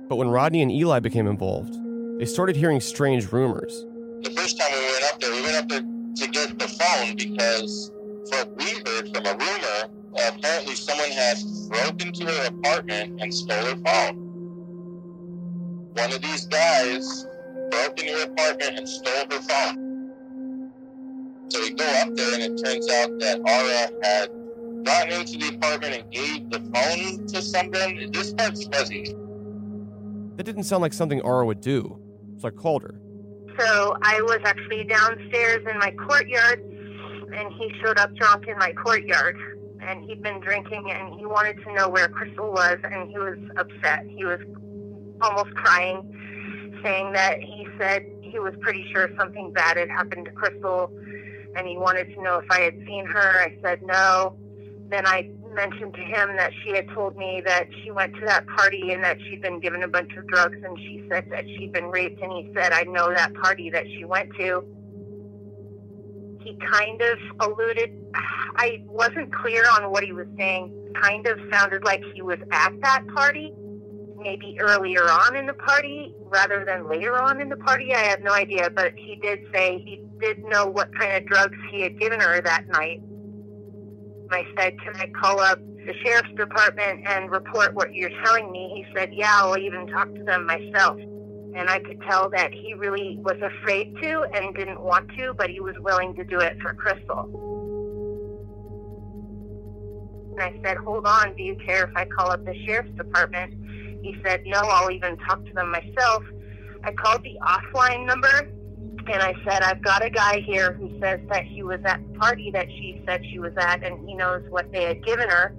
But 0.10 0.16
when 0.16 0.30
Rodney 0.30 0.64
and 0.64 0.72
Eli 0.72 1.00
became 1.00 1.28
involved, 1.28 1.76
they 2.20 2.26
started 2.26 2.56
hearing 2.56 2.82
strange 2.82 3.32
rumors. 3.32 3.86
The 4.24 4.32
first 4.32 4.60
time 4.60 4.72
we 4.74 4.86
went 4.92 5.04
up 5.06 5.20
there, 5.22 5.32
we 5.32 5.42
went 5.44 5.56
up 5.56 5.70
there 5.70 5.82
to 5.82 6.28
get 6.28 6.58
the 6.58 6.68
phone 6.68 7.16
because, 7.16 7.92
what 8.30 8.58
we 8.58 8.66
heard 8.88 9.16
from 9.16 9.28
a 9.28 9.38
rumor, 9.38 9.94
apparently 10.28 10.74
someone 10.74 11.12
had 11.12 11.38
broken 11.70 12.08
into 12.08 12.26
her 12.26 12.48
apartment 12.48 13.22
and 13.22 13.32
stole 13.32 13.64
her 13.64 13.78
phone. 13.86 14.18
One 15.94 16.12
of 16.12 16.22
these 16.24 16.48
guys 16.48 17.28
broke 17.70 18.02
into 18.02 18.12
her 18.14 18.24
apartment 18.24 18.80
and 18.80 18.90
stole 18.90 19.26
her 19.32 19.42
phone. 19.42 20.72
So 21.50 21.62
we 21.62 21.70
go 21.76 21.86
up 22.02 22.16
there, 22.16 22.34
and 22.34 22.44
it 22.44 22.64
turns 22.64 22.90
out 22.90 23.12
that 23.20 23.40
Aura 23.40 23.92
had 24.04 24.30
gotten 24.84 25.22
into 25.22 25.38
the 25.38 25.56
apartment 25.56 25.94
and 26.02 26.12
gave 26.12 26.50
the 26.50 26.60
phone 26.74 27.28
to 27.28 27.42
someone. 27.44 28.12
This 28.12 28.34
part's 28.34 28.66
fuzzy. 28.66 29.16
That 30.40 30.46
didn't 30.46 30.64
sound 30.64 30.82
like 30.82 30.94
something 30.94 31.20
Aura 31.20 31.46
would 31.46 31.60
do, 31.60 32.00
so 32.38 32.48
I 32.48 32.52
called 32.52 32.84
her. 32.84 33.02
So 33.60 33.98
I 34.02 34.22
was 34.22 34.40
actually 34.46 34.86
downstairs 34.86 35.68
in 35.70 35.78
my 35.80 35.92
courtyard, 35.92 36.62
and 37.36 37.54
he 37.56 37.70
showed 37.84 38.00
up 38.00 38.16
drunk 38.16 38.48
in 38.48 38.58
my 38.58 38.72
courtyard. 38.72 39.36
And 39.82 40.02
he'd 40.06 40.24
been 40.24 40.40
drinking, 40.40 40.92
and 40.92 41.20
he 41.20 41.26
wanted 41.26 41.62
to 41.66 41.74
know 41.74 41.90
where 41.90 42.08
Kristal 42.08 42.54
was, 42.54 42.78
and 42.86 43.10
he 43.10 43.18
was 43.18 43.38
upset. 43.58 44.06
He 44.08 44.24
was 44.24 44.40
almost 45.20 45.54
crying, 45.56 46.10
saying 46.84 47.12
that 47.12 47.42
he 47.42 47.68
said 47.78 48.06
he 48.22 48.40
was 48.40 48.54
pretty 48.62 48.90
sure 48.94 49.10
something 49.18 49.52
bad 49.52 49.76
had 49.76 49.90
happened 49.90 50.24
to 50.24 50.32
Kristal, 50.32 50.90
and 51.58 51.68
he 51.68 51.76
wanted 51.76 52.16
to 52.16 52.24
know 52.24 52.38
if 52.38 52.50
I 52.50 52.62
had 52.62 52.76
seen 52.88 53.06
her. 53.08 53.42
I 53.42 53.58
said 53.62 53.82
no. 53.82 54.38
Then 54.88 55.06
I 55.06 55.32
mentioned 55.54 55.94
to 55.94 56.02
him 56.02 56.36
that 56.38 56.52
she 56.64 56.76
had 56.76 56.88
told 56.90 57.18
me 57.18 57.42
that 57.46 57.68
she 57.84 57.92
went 57.92 58.14
to 58.16 58.26
that 58.26 58.46
party 58.48 58.92
and 58.94 59.04
that 59.04 59.18
she'd 59.22 59.42
been 59.42 59.60
given 59.60 59.84
a 59.84 59.88
bunch 59.88 60.12
of 60.18 60.28
drugs 60.28 60.58
and 60.64 60.78
she 60.80 61.04
said 61.10 61.26
that 61.32 61.46
she'd 61.46 61.72
been 61.72 61.86
raped 61.86 62.22
and 62.22 62.32
he 62.32 62.52
said 62.56 62.72
I 62.72 62.84
know 62.84 63.10
that 63.14 63.34
party 63.36 63.70
that 63.70 63.86
she 63.88 64.06
went 64.06 64.30
to. 64.40 64.64
He 66.42 66.58
kind 66.72 67.02
of 67.02 67.18
alluded 67.40 67.92
I 68.56 68.84
wasn't 68.86 69.34
clear 69.34 69.64
on 69.76 69.92
what 69.92 70.04
he 70.04 70.12
was 70.12 70.28
saying. 70.38 70.76
Kind 71.02 71.28
of 71.28 71.40
sounded 71.52 71.84
like 71.84 72.02
he 72.14 72.22
was 72.22 72.40
at 72.52 72.74
that 72.82 73.04
party, 73.14 73.54
maybe 74.18 74.58
earlier 74.60 75.04
on 75.04 75.36
in 75.36 75.46
the 75.46 75.54
party 75.54 76.14
rather 76.26 76.66
than 76.66 76.90
later 76.90 77.18
on 77.18 77.42
in 77.42 77.50
the 77.50 77.58
party. 77.58 77.94
I 77.94 78.00
have 78.00 78.22
no 78.22 78.34
idea, 78.34 78.70
but 78.70 78.94
he 78.96 79.16
did 79.22 79.40
say 79.54 79.82
he 79.86 80.04
did 80.20 80.44
know 80.46 80.66
what 80.66 80.90
kind 80.98 81.16
of 81.16 81.26
drugs 81.30 81.58
he 81.72 81.82
had 81.82 82.00
given 82.00 82.20
her 82.20 82.42
that 82.42 82.68
night. 82.68 83.02
I 84.32 84.46
said, 84.58 84.80
Can 84.82 84.96
I 84.96 85.08
call 85.20 85.40
up 85.40 85.60
the 85.86 85.94
sheriff's 86.04 86.34
department 86.36 87.02
and 87.08 87.32
report 87.32 87.74
what 87.74 87.94
you're 87.94 88.12
telling 88.24 88.52
me? 88.52 88.72
He 88.76 88.86
said, 88.96 89.10
Yeah, 89.14 89.32
I'll 89.32 89.58
even 89.58 89.88
talk 89.88 90.14
to 90.14 90.24
them 90.24 90.46
myself. 90.46 91.00
And 91.00 91.70
I 91.70 91.80
could 91.80 92.00
tell 92.08 92.30
that 92.30 92.54
he 92.54 92.76
really 92.76 93.18
was 93.22 93.38
afraid 93.42 93.96
to 94.02 94.26
and 94.36 94.56
didn't 94.56 94.82
want 94.82 95.10
to, 95.18 95.34
but 95.34 95.50
he 95.50 95.60
was 95.60 95.76
willing 95.80 96.16
to 96.16 96.24
do 96.24 96.40
it 96.40 96.58
for 96.62 96.76
Kristal. 96.76 97.26
And 100.32 100.42
I 100.42 100.60
said, 100.64 100.78
Hold 100.78 101.06
on, 101.06 101.36
do 101.36 101.44
you 101.44 101.58
care 101.66 101.86
if 101.86 101.96
I 101.96 102.06
call 102.06 102.32
up 102.32 102.46
the 102.46 102.56
sheriff's 102.66 102.96
department? 102.96 103.54
He 104.04 104.16
said, 104.24 104.44
No, 104.46 104.60
I'll 104.60 104.92
even 104.92 105.18
talk 105.18 105.44
to 105.46 105.54
them 105.54 105.72
myself. 105.72 106.24
I 106.84 106.94
called 106.94 107.24
the 107.24 107.38
offline 107.46 108.06
number 108.06 108.48
and 109.08 109.22
I 109.22 109.34
said, 109.48 109.64
I've 109.64 109.82
got 109.82 110.06
a 110.06 110.10
guy 110.10 110.42
here 110.46 110.74
who 110.74 110.90
says 111.02 111.20
that 111.30 111.44
he 111.46 111.64
was 111.64 111.80
at 111.86 112.02
the 112.08 112.20
party 112.20 112.52
that 112.52 112.68
she 112.68 113.02
said 113.08 113.22
she 113.32 113.40
was 113.40 113.54
at, 113.58 113.84
and 113.84 114.08
he 114.08 114.16
knows 114.16 114.44
what 114.50 114.72
they 114.72 114.84
had 114.84 115.04
given 115.04 115.30
her. 115.30 115.54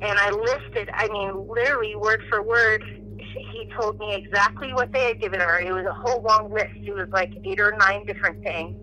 And 0.00 0.18
I 0.18 0.30
listed, 0.30 0.88
I 0.94 1.08
mean, 1.08 1.48
literally 1.48 1.96
word 1.96 2.20
for 2.28 2.42
word, 2.42 2.82
he 3.52 3.68
told 3.80 3.98
me 3.98 4.14
exactly 4.14 4.72
what 4.72 4.92
they 4.92 5.06
had 5.08 5.20
given 5.20 5.40
her. 5.40 5.60
It 5.60 5.72
was 5.72 5.86
a 5.86 5.92
whole 5.92 6.22
long 6.22 6.52
list. 6.52 6.74
It 6.86 6.92
was 6.92 7.08
like 7.12 7.32
eight 7.44 7.60
or 7.60 7.76
nine 7.78 8.06
different 8.06 8.42
things. 8.42 8.76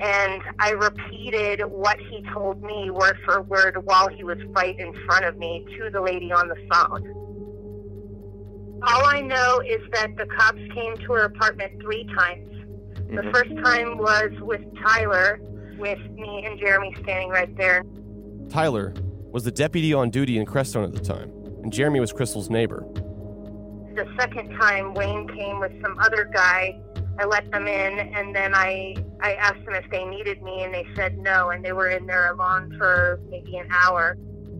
And 0.00 0.42
I 0.58 0.70
repeated 0.70 1.60
what 1.68 1.98
he 2.10 2.24
told 2.32 2.62
me 2.62 2.90
word 2.90 3.16
for 3.24 3.42
word 3.42 3.76
while 3.84 4.08
he 4.08 4.24
was 4.24 4.38
right 4.48 4.78
in 4.78 4.92
front 5.06 5.24
of 5.24 5.38
me 5.38 5.64
to 5.78 5.90
the 5.90 6.00
lady 6.00 6.32
on 6.32 6.48
the 6.48 6.56
phone. 6.72 7.24
All 8.86 9.06
I 9.06 9.20
know 9.20 9.60
is 9.60 9.80
that 9.92 10.08
the 10.16 10.26
cops 10.36 10.58
came 10.74 10.96
to 11.06 11.12
her 11.14 11.24
apartment 11.26 11.80
three 11.80 12.06
times. 12.18 12.63
The 13.08 13.22
Mhm. 13.22 13.32
first 13.34 13.64
time 13.64 13.98
was 13.98 14.30
with 14.40 14.60
Tyler, 14.82 15.40
with 15.78 15.98
me 16.10 16.44
and 16.46 16.58
Jeremy 16.58 16.94
standing 17.02 17.28
right 17.30 17.54
there. 17.56 17.82
Tyler 18.48 18.94
was 19.32 19.44
the 19.44 19.50
deputy 19.50 19.92
on 19.92 20.10
duty 20.10 20.38
in 20.38 20.46
Crestone 20.46 20.84
at 20.84 20.92
the 20.92 21.00
time, 21.00 21.30
and 21.62 21.72
Jeremy 21.72 22.00
was 22.00 22.12
Kristal's 22.12 22.50
neighbor. 22.50 22.84
The 23.94 24.06
second 24.18 24.50
time, 24.58 24.94
Wayne 24.94 25.28
came 25.28 25.60
with 25.60 25.72
some 25.82 25.96
other 26.00 26.28
guy. 26.32 26.80
I 27.18 27.26
let 27.26 27.48
them 27.52 27.68
in, 27.68 27.98
and 27.98 28.34
then 28.34 28.52
I 28.54 28.96
I 29.20 29.34
asked 29.34 29.64
them 29.64 29.74
if 29.74 29.88
they 29.90 30.04
needed 30.04 30.42
me, 30.42 30.64
and 30.64 30.74
they 30.74 30.86
said 30.94 31.16
no, 31.18 31.48
and 31.50 31.64
they 31.64 31.72
were 31.72 31.88
in 31.88 32.04
there 32.06 32.30
alone 32.32 32.74
for 32.76 33.20
maybe 33.30 33.56
an 33.56 33.68
hour. 33.70 34.16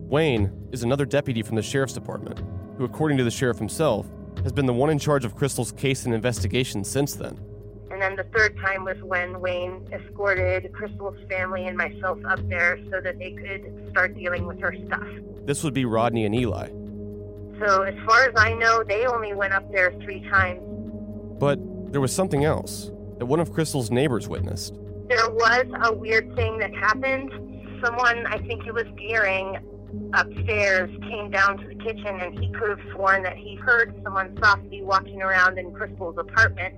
Wayne 0.07 0.51
is 0.71 0.81
another 0.83 1.05
deputy 1.05 1.43
from 1.43 1.55
the 1.55 1.61
sheriff's 1.61 1.93
department, 1.93 2.41
who, 2.77 2.83
according 2.85 3.17
to 3.19 3.23
the 3.23 3.29
sheriff 3.31 3.59
himself, 3.59 4.07
has 4.43 4.51
been 4.51 4.65
the 4.65 4.73
one 4.73 4.89
in 4.89 4.97
charge 4.97 5.23
of 5.23 5.35
Kristal's 5.35 5.71
case 5.71 6.05
and 6.05 6.15
investigation 6.15 6.83
since 6.83 7.13
then. 7.13 7.37
And 7.91 8.01
then 8.01 8.15
the 8.15 8.25
third 8.35 8.57
time 8.57 8.83
was 8.83 8.97
when 9.03 9.39
Wayne 9.39 9.87
escorted 9.93 10.71
Kristal's 10.73 11.17
family 11.29 11.67
and 11.67 11.77
myself 11.77 12.17
up 12.27 12.39
there 12.49 12.79
so 12.91 12.99
that 13.01 13.19
they 13.19 13.31
could 13.31 13.89
start 13.91 14.15
dealing 14.15 14.47
with 14.47 14.59
her 14.59 14.75
stuff. 14.87 15.07
This 15.45 15.63
would 15.63 15.73
be 15.73 15.85
Rodney 15.85 16.25
and 16.25 16.33
Eli. 16.33 16.69
So 17.59 17.83
as 17.83 17.95
far 18.05 18.25
as 18.25 18.33
I 18.35 18.53
know, 18.53 18.83
they 18.83 19.05
only 19.05 19.33
went 19.33 19.53
up 19.53 19.71
there 19.71 19.93
three 20.03 20.21
times. 20.29 20.61
But 21.39 21.59
there 21.91 22.01
was 22.01 22.13
something 22.13 22.43
else 22.43 22.91
that 23.19 23.27
one 23.27 23.39
of 23.39 23.51
Kristal's 23.51 23.91
neighbors 23.91 24.27
witnessed. 24.27 24.73
There 25.07 25.29
was 25.29 25.65
a 25.83 25.93
weird 25.93 26.35
thing 26.35 26.57
that 26.57 26.73
happened. 26.73 27.31
Someone, 27.83 28.25
I 28.25 28.39
think 28.39 28.65
it 28.65 28.73
was 28.73 28.85
Deering, 28.97 29.57
upstairs 30.13 30.89
came 31.01 31.29
down 31.29 31.57
to 31.57 31.67
the 31.67 31.75
kitchen 31.75 32.19
and 32.19 32.37
he 32.37 32.49
could 32.49 32.69
have 32.69 32.79
sworn 32.91 33.23
that 33.23 33.37
he 33.37 33.55
heard 33.55 33.93
someone 34.03 34.37
softly 34.41 34.81
walking 34.81 35.21
around 35.21 35.57
in 35.57 35.71
Kristal's 35.71 36.17
apartment, 36.17 36.73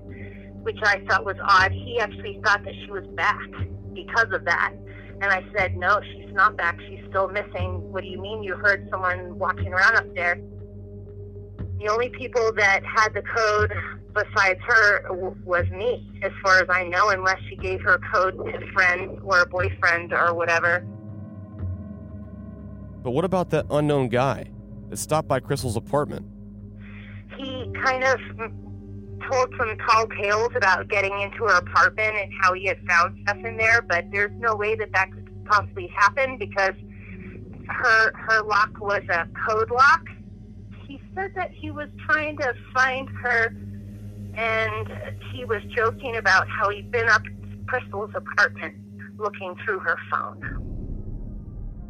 which 0.63 0.79
I 0.83 1.03
thought 1.07 1.25
was 1.25 1.37
odd. 1.43 1.71
He 1.71 1.99
actually 1.99 2.39
thought 2.43 2.63
that 2.63 2.73
she 2.85 2.91
was 2.91 3.05
back 3.15 3.47
because 3.93 4.27
of 4.31 4.45
that. 4.45 4.73
And 5.21 5.25
I 5.25 5.43
said, 5.55 5.75
No, 5.75 5.99
she's 6.13 6.33
not 6.33 6.57
back. 6.57 6.79
She's 6.87 7.03
still 7.09 7.29
missing. 7.29 7.81
What 7.91 8.03
do 8.03 8.09
you 8.09 8.21
mean 8.21 8.43
you 8.43 8.55
heard 8.55 8.87
someone 8.91 9.37
walking 9.39 9.73
around 9.73 9.95
up 9.95 10.13
there? 10.15 10.39
The 11.79 11.89
only 11.89 12.09
people 12.09 12.51
that 12.57 12.81
had 12.83 13.13
the 13.13 13.21
code 13.21 13.71
besides 14.13 14.59
her 14.65 15.03
w- 15.09 15.35
was 15.45 15.65
me, 15.69 16.11
as 16.23 16.31
far 16.43 16.59
as 16.59 16.67
I 16.69 16.83
know, 16.83 17.09
unless 17.09 17.39
she 17.49 17.55
gave 17.55 17.81
her 17.81 17.99
code 18.13 18.35
to 18.37 18.71
friends 18.73 19.19
or 19.23 19.41
a 19.41 19.45
boyfriend 19.45 20.13
or 20.13 20.33
whatever. 20.33 20.85
But 23.03 23.11
what 23.11 23.25
about 23.25 23.51
that 23.51 23.65
unknown 23.69 24.09
guy 24.09 24.49
that 24.89 24.97
stopped 24.97 25.27
by 25.27 25.39
Kristal's 25.39 25.75
apartment? 25.75 26.25
He 27.37 27.71
kind 27.83 28.03
of 28.03 28.19
told 29.29 29.53
some 29.57 29.77
tall 29.77 30.07
tales 30.07 30.51
about 30.55 30.87
getting 30.89 31.19
into 31.21 31.45
her 31.45 31.57
apartment 31.57 32.15
and 32.15 32.31
how 32.41 32.53
he 32.53 32.65
had 32.65 32.77
found 32.87 33.17
stuff 33.23 33.37
in 33.37 33.57
there, 33.57 33.81
but 33.81 34.05
there's 34.11 34.31
no 34.39 34.55
way 34.55 34.75
that 34.75 34.91
that 34.93 35.11
could 35.11 35.45
possibly 35.45 35.87
happen 35.87 36.37
because 36.37 36.73
her 37.67 38.11
her 38.15 38.43
lock 38.43 38.79
was 38.79 39.03
a 39.09 39.27
code 39.47 39.71
lock. 39.71 40.05
He 40.87 41.01
said 41.13 41.31
that 41.35 41.51
he 41.51 41.71
was 41.71 41.89
trying 42.05 42.37
to 42.37 42.53
find 42.73 43.09
her, 43.09 43.53
and 44.35 44.89
he 45.33 45.45
was 45.45 45.61
joking 45.75 46.15
about 46.15 46.47
how 46.47 46.69
he'd 46.69 46.91
been 46.91 47.09
up 47.09 47.23
to 47.23 47.31
Kristal's 47.65 48.13
apartment 48.15 48.75
looking 49.17 49.55
through 49.65 49.79
her 49.79 49.97
phone. 50.11 50.67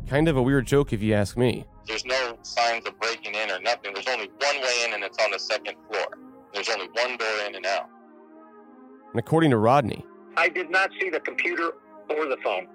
Kind 0.08 0.30
of 0.30 0.38
a 0.38 0.42
weird 0.42 0.66
joke 0.66 0.94
if 0.94 1.02
you 1.02 1.14
ask 1.14 1.38
me. 1.38 1.66
There's 1.86 2.06
no 2.06 2.38
signs 2.42 2.86
of 2.88 3.00
breaking 3.00 3.36
in 3.36 3.52
or 3.52 3.60
nothing. 3.60 3.94
There's 3.94 4.08
only 4.08 4.30
one 4.40 4.62
way 4.62 4.86
in, 4.86 4.94
and 4.94 5.04
it's 5.04 5.18
on 5.24 5.32
the 5.32 5.40
second 5.40 5.76
floor. 5.90 6.08
There's 6.54 6.70
only 6.70 6.88
one 6.94 7.18
door 7.18 7.28
in 7.48 7.56
and 7.56 7.66
out. 7.66 7.90
And 9.12 9.20
according 9.20 9.52
to 9.52 9.58
Rodney, 9.58 10.06
I 10.36 10.50
did 10.50 10.70
not 10.70 10.92
see 11.00 11.10
the 11.10 11.20
computer 11.20 11.72
or 12.10 12.26
the 12.28 12.38
phone. 12.44 12.68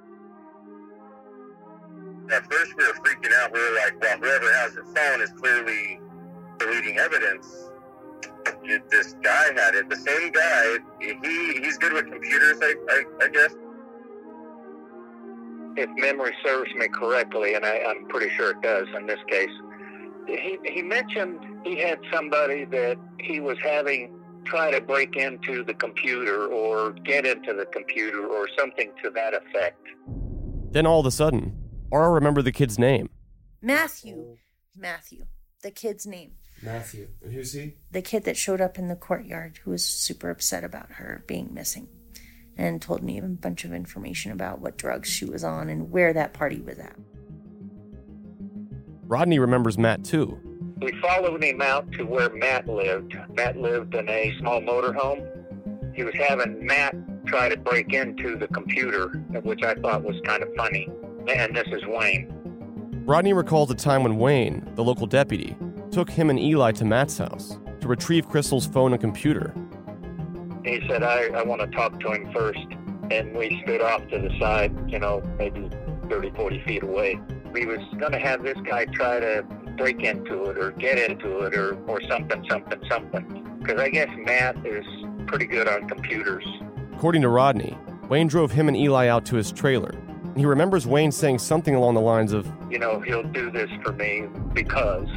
At 2.31 2.51
first, 2.51 2.77
we 2.77 2.85
were 2.85 2.93
freaking 2.95 3.33
out. 3.41 3.53
We 3.53 3.61
were 3.61 3.77
like, 3.77 4.01
well, 4.01 4.19
whoever 4.19 4.53
has 4.55 4.75
the 4.75 4.85
phone 4.85 5.21
is 5.21 5.31
clearly 5.33 6.01
deleting 6.59 6.99
evidence. 6.99 7.71
This 8.91 9.17
guy 9.23 9.53
had 9.55 9.75
it. 9.75 9.89
The 9.89 9.97
same 9.97 10.31
guy. 10.33 10.79
He 11.01 11.61
he's 11.63 11.79
good 11.79 11.93
with 11.93 12.07
computers, 12.11 12.59
I, 12.63 12.75
I, 12.91 13.05
I 13.25 13.29
guess. 13.29 13.55
If 15.77 15.91
memory 15.97 16.35
serves 16.45 16.73
me 16.75 16.89
correctly, 16.89 17.55
and 17.55 17.65
I, 17.65 17.79
I'm 17.89 18.07
pretty 18.07 18.35
sure 18.35 18.51
it 18.51 18.61
does 18.63 18.87
in 18.97 19.07
this 19.07 19.21
case, 19.29 19.51
he, 20.27 20.59
he 20.65 20.83
mentioned 20.83 21.39
he 21.65 21.79
had 21.79 21.99
somebody 22.13 22.65
that 22.67 22.99
he 23.21 23.41
was 23.41 23.59
having 23.63 24.19
try 24.45 24.71
to 24.71 24.81
break 24.81 25.17
into 25.17 25.65
the 25.65 25.75
computer 25.75 26.47
or 26.47 26.93
get 26.93 27.25
into 27.25 27.55
the 27.55 27.67
computer 27.67 28.27
or 28.27 28.49
something 28.59 28.91
to 29.03 29.11
that 29.11 29.35
effect. 29.35 29.79
then 30.73 30.87
all 30.87 31.01
of 31.01 31.07
a 31.07 31.11
sudden, 31.11 31.57
Aura 31.91 32.11
remembered 32.11 32.45
the 32.45 32.53
kid's 32.53 32.79
name. 32.79 33.09
Matthew. 33.61 34.37
Matthew. 34.77 35.27
The 35.63 35.71
kid's 35.71 36.07
name. 36.07 36.33
Matthew. 36.63 37.09
And 37.23 37.33
who's 37.33 37.53
he? 37.53 37.77
The 37.91 38.03
kid 38.03 38.25
that 38.25 38.37
showed 38.37 38.61
up 38.61 38.79
in 38.79 38.89
the 38.89 38.97
courtyard 38.97 39.59
who 39.63 39.71
was 39.71 39.85
super 39.85 40.31
upset 40.31 40.65
about 40.65 40.93
her 40.93 41.25
being 41.27 41.53
missing 41.53 41.89
and 42.57 42.81
told 42.83 43.03
me 43.03 43.19
a 43.19 43.23
bunch 43.23 43.65
of 43.65 43.73
information 43.73 44.33
about 44.33 44.61
what 44.61 44.77
drugs 44.77 45.09
she 45.09 45.25
was 45.25 45.45
on 45.45 45.69
and 45.69 45.91
where 45.91 46.13
that 46.13 46.33
party 46.33 46.61
was 46.61 46.79
at. 46.79 46.97
Rodney 49.12 49.38
remembers 49.38 49.77
Matt 49.77 50.05
too. 50.05 50.40
We 50.81 50.90
followed 51.03 51.44
him 51.44 51.61
out 51.61 51.92
to 51.92 52.05
where 52.05 52.31
Matt 52.31 52.66
lived. 52.66 53.14
Matt 53.37 53.59
lived 53.59 53.94
in 53.94 54.09
a 54.09 54.35
small 54.38 54.62
motorhome. 54.62 55.22
He 55.94 56.03
was 56.03 56.14
having 56.14 56.64
Matt 56.64 56.96
try 57.27 57.51
to 57.51 57.59
break 57.59 57.92
into 57.92 58.38
the 58.38 58.48
computer, 58.48 59.09
which 59.42 59.62
I 59.64 59.75
thought 59.75 60.03
was 60.03 60.18
kind 60.25 60.42
of 60.42 60.48
funny. 60.57 60.88
And 61.29 61.55
this 61.55 61.66
is 61.66 61.83
Wayne. 61.87 62.33
Rodney 63.05 63.35
recalls 63.35 63.70
a 63.70 63.75
time 63.75 64.03
when 64.03 64.16
Wayne, 64.16 64.66
the 64.77 64.83
local 64.83 65.07
deputy, 65.07 65.57
took 65.90 66.09
him 66.09 66.31
and 66.31 66.40
Eli 66.40 66.72
to 66.72 66.87
Matt's 66.87 67.18
house 67.18 67.59
to 67.83 67.88
retrieve 67.88 68.31
Kristal's 68.31 68.64
phone 68.64 68.94
and 68.94 69.01
computer. 69.01 69.55
He 70.64 70.81
said, 70.88 71.03
I, 71.03 71.25
I 71.35 71.42
want 71.42 71.61
to 71.61 71.66
talk 71.66 72.01
to 72.01 72.12
him 72.12 72.33
first. 72.33 72.64
And 73.11 73.37
we 73.37 73.61
stood 73.62 73.83
off 73.83 74.09
to 74.09 74.18
the 74.18 74.31
side, 74.40 74.72
you 74.90 74.98
know, 74.98 75.20
maybe 75.37 75.68
30, 76.09 76.31
40 76.31 76.62
feet 76.64 76.83
away. 76.83 77.20
We 77.53 77.67
was 77.67 77.81
going 77.99 78.12
to 78.12 78.19
have 78.19 78.43
this 78.43 78.57
guy 78.65 78.87
try 78.87 79.21
to 79.21 79.45
break 79.77 80.03
into 80.03 80.45
it 80.45 80.59
or 80.59 80.71
get 80.73 80.99
into 80.99 81.41
it 81.41 81.55
or, 81.55 81.75
or 81.87 82.01
something, 82.09 82.45
something, 82.49 82.81
something. 82.91 83.59
Because 83.61 83.81
I 83.81 83.91
guess 83.91 84.09
Matt 84.17 84.65
is 84.67 84.85
pretty 85.27 85.47
good 85.47 85.69
on 85.69 85.88
computers. 85.88 86.45
According 86.95 87.23
to 87.23 87.29
Rodney, 87.29 87.77
Wayne 88.09 88.27
drove 88.27 88.53
him 88.53 88.69
and 88.69 88.77
Eli 88.77 89.09
out 89.09 89.25
to 89.27 89.37
his 89.37 89.53
trailer. 89.53 89.93
He 90.37 90.47
remembers 90.47 90.87
Wayne 90.87 91.12
saying 91.12 91.38
something 91.41 91.75
along 91.75 91.95
the 91.95 92.01
lines 92.01 92.33
of, 92.33 92.51
You 92.71 92.79
know, 92.79 93.01
he'll 93.01 93.23
do 93.23 93.51
this 93.51 93.71
for 93.83 93.93
me 93.93 94.29
because 94.55 95.09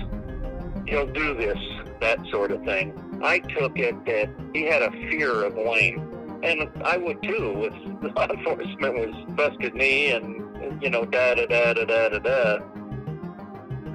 he'll 0.88 1.08
do 1.08 1.36
this, 1.36 1.58
that 2.02 2.19
sort 2.32 2.52
of 2.52 2.63
thing. 2.63 2.93
I 3.24 3.39
took 3.39 3.80
it 3.80 4.06
that 4.06 4.30
he 4.54 4.63
had 4.63 4.82
a 4.82 4.91
fear 4.91 5.45
of 5.45 5.56
Wayne. 5.56 6.12
And 6.43 6.69
I 6.84 6.98
would 6.98 7.24
too 7.24 7.69
if 7.71 8.15
law 8.15 8.28
enforcement 8.28 8.93
was 8.93 9.15
busted 9.30 9.74
me 9.74 10.12
and, 10.12 10.44
you 10.82 10.89
know, 10.89 11.06
da 11.06 11.36
da 11.36 11.45
da 11.45 11.73
da 11.73 11.86
da 11.86 12.10
da 12.10 12.19
da. 12.19 12.60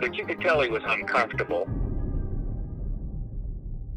But 0.00 0.14
you 0.14 0.24
could 0.24 0.40
tell 0.40 0.60
he 0.62 0.68
was 0.68 0.82
uncomfortable. 0.86 1.68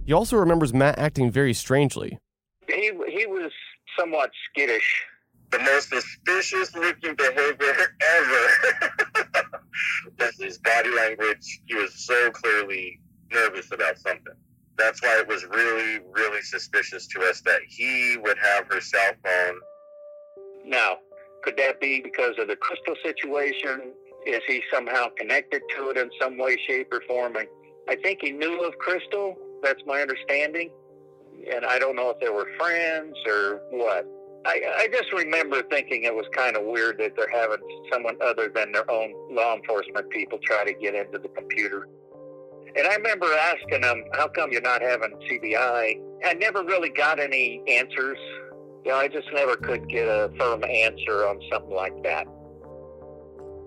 he 0.06 0.14
also 0.14 0.36
remembers 0.38 0.74
Matt 0.74 1.00
acting 1.00 1.32
very 1.32 1.54
strangely. 1.54 2.20
He, 2.68 2.92
he 3.08 3.26
was 3.26 3.52
somewhat 3.98 4.32
skittish. 4.50 5.06
The 5.52 5.60
most 5.60 5.90
suspicious 5.90 6.76
looking 6.76 7.16
behavior 7.16 7.96
ever. 8.18 9.30
That's 10.18 10.42
his 10.42 10.58
body 10.58 10.90
language. 10.90 11.62
He 11.66 11.76
was 11.76 11.94
so 12.06 12.32
clearly 12.32 13.00
nervous 13.32 13.72
about 13.72 13.98
something. 14.00 14.34
That's 14.78 15.02
why 15.02 15.20
it 15.20 15.28
was 15.28 15.46
really, 15.46 16.00
really 16.12 16.42
suspicious 16.42 17.08
to 17.08 17.22
us 17.22 17.42
that 17.42 17.62
he 17.68 18.18
would 18.24 18.38
have 18.40 18.68
her 18.68 18.82
cell 18.82 19.12
phone. 19.24 19.60
Now, 20.66 20.98
could 21.44 21.58
that 21.58 21.80
be 21.80 22.02
because 22.02 22.34
of 22.40 22.48
the 22.48 22.56
Kristal 22.56 22.96
situation? 23.04 23.94
Is 24.26 24.42
he 24.48 24.62
somehow 24.72 25.08
connected 25.18 25.62
to 25.76 25.90
it 25.90 25.98
in 25.98 26.10
some 26.20 26.38
way, 26.38 26.58
shape, 26.68 26.92
or 26.92 27.02
form? 27.08 27.36
And 27.36 27.48
I 27.90 27.96
think 27.98 28.20
he 28.22 28.32
knew 28.32 28.64
of 28.64 28.74
Kristal. 28.78 29.36
That's 29.62 29.82
my 29.86 30.02
understanding. 30.02 30.72
And 31.54 31.66
I 31.66 31.78
don't 31.80 31.96
know 31.96 32.10
if 32.10 32.20
they 32.20 32.30
were 32.30 32.48
friends 32.58 33.16
or 33.28 33.62
what. 33.72 34.08
I, 34.46 34.62
I 34.78 34.88
just 34.92 35.12
remember 35.14 35.64
thinking 35.64 36.04
it 36.04 36.14
was 36.14 36.26
kind 36.36 36.58
of 36.58 36.64
weird 36.66 36.98
that 37.00 37.16
they're 37.16 37.30
having 37.32 37.58
someone 37.92 38.18
other 38.22 38.52
than 38.54 38.72
their 38.72 38.90
own 38.92 39.14
law 39.32 39.56
enforcement 39.56 40.10
people 40.10 40.38
try 40.44 40.66
to 40.66 40.74
get 40.74 40.96
into 40.96 41.18
the 41.18 41.30
computer. 41.30 41.88
And 42.76 42.88
I 42.88 42.96
remember 42.96 43.28
asking 43.34 43.82
them, 43.82 44.04
how 44.14 44.28
come 44.28 44.52
you're 44.52 44.62
not 44.62 44.82
having 44.82 45.12
CBI? 45.30 46.02
I 46.26 46.34
never 46.34 46.64
really 46.64 46.90
got 46.90 47.20
any 47.20 47.62
answers. 47.68 48.18
You 48.86 48.92
know, 48.92 48.98
I 48.98 49.08
just 49.08 49.28
never 49.34 49.56
could 49.56 49.88
get 49.88 50.08
a 50.08 50.30
firm 50.38 50.64
answer 50.66 51.26
on 51.26 51.40
something 51.50 51.74
like 51.74 52.04
that. 52.04 52.28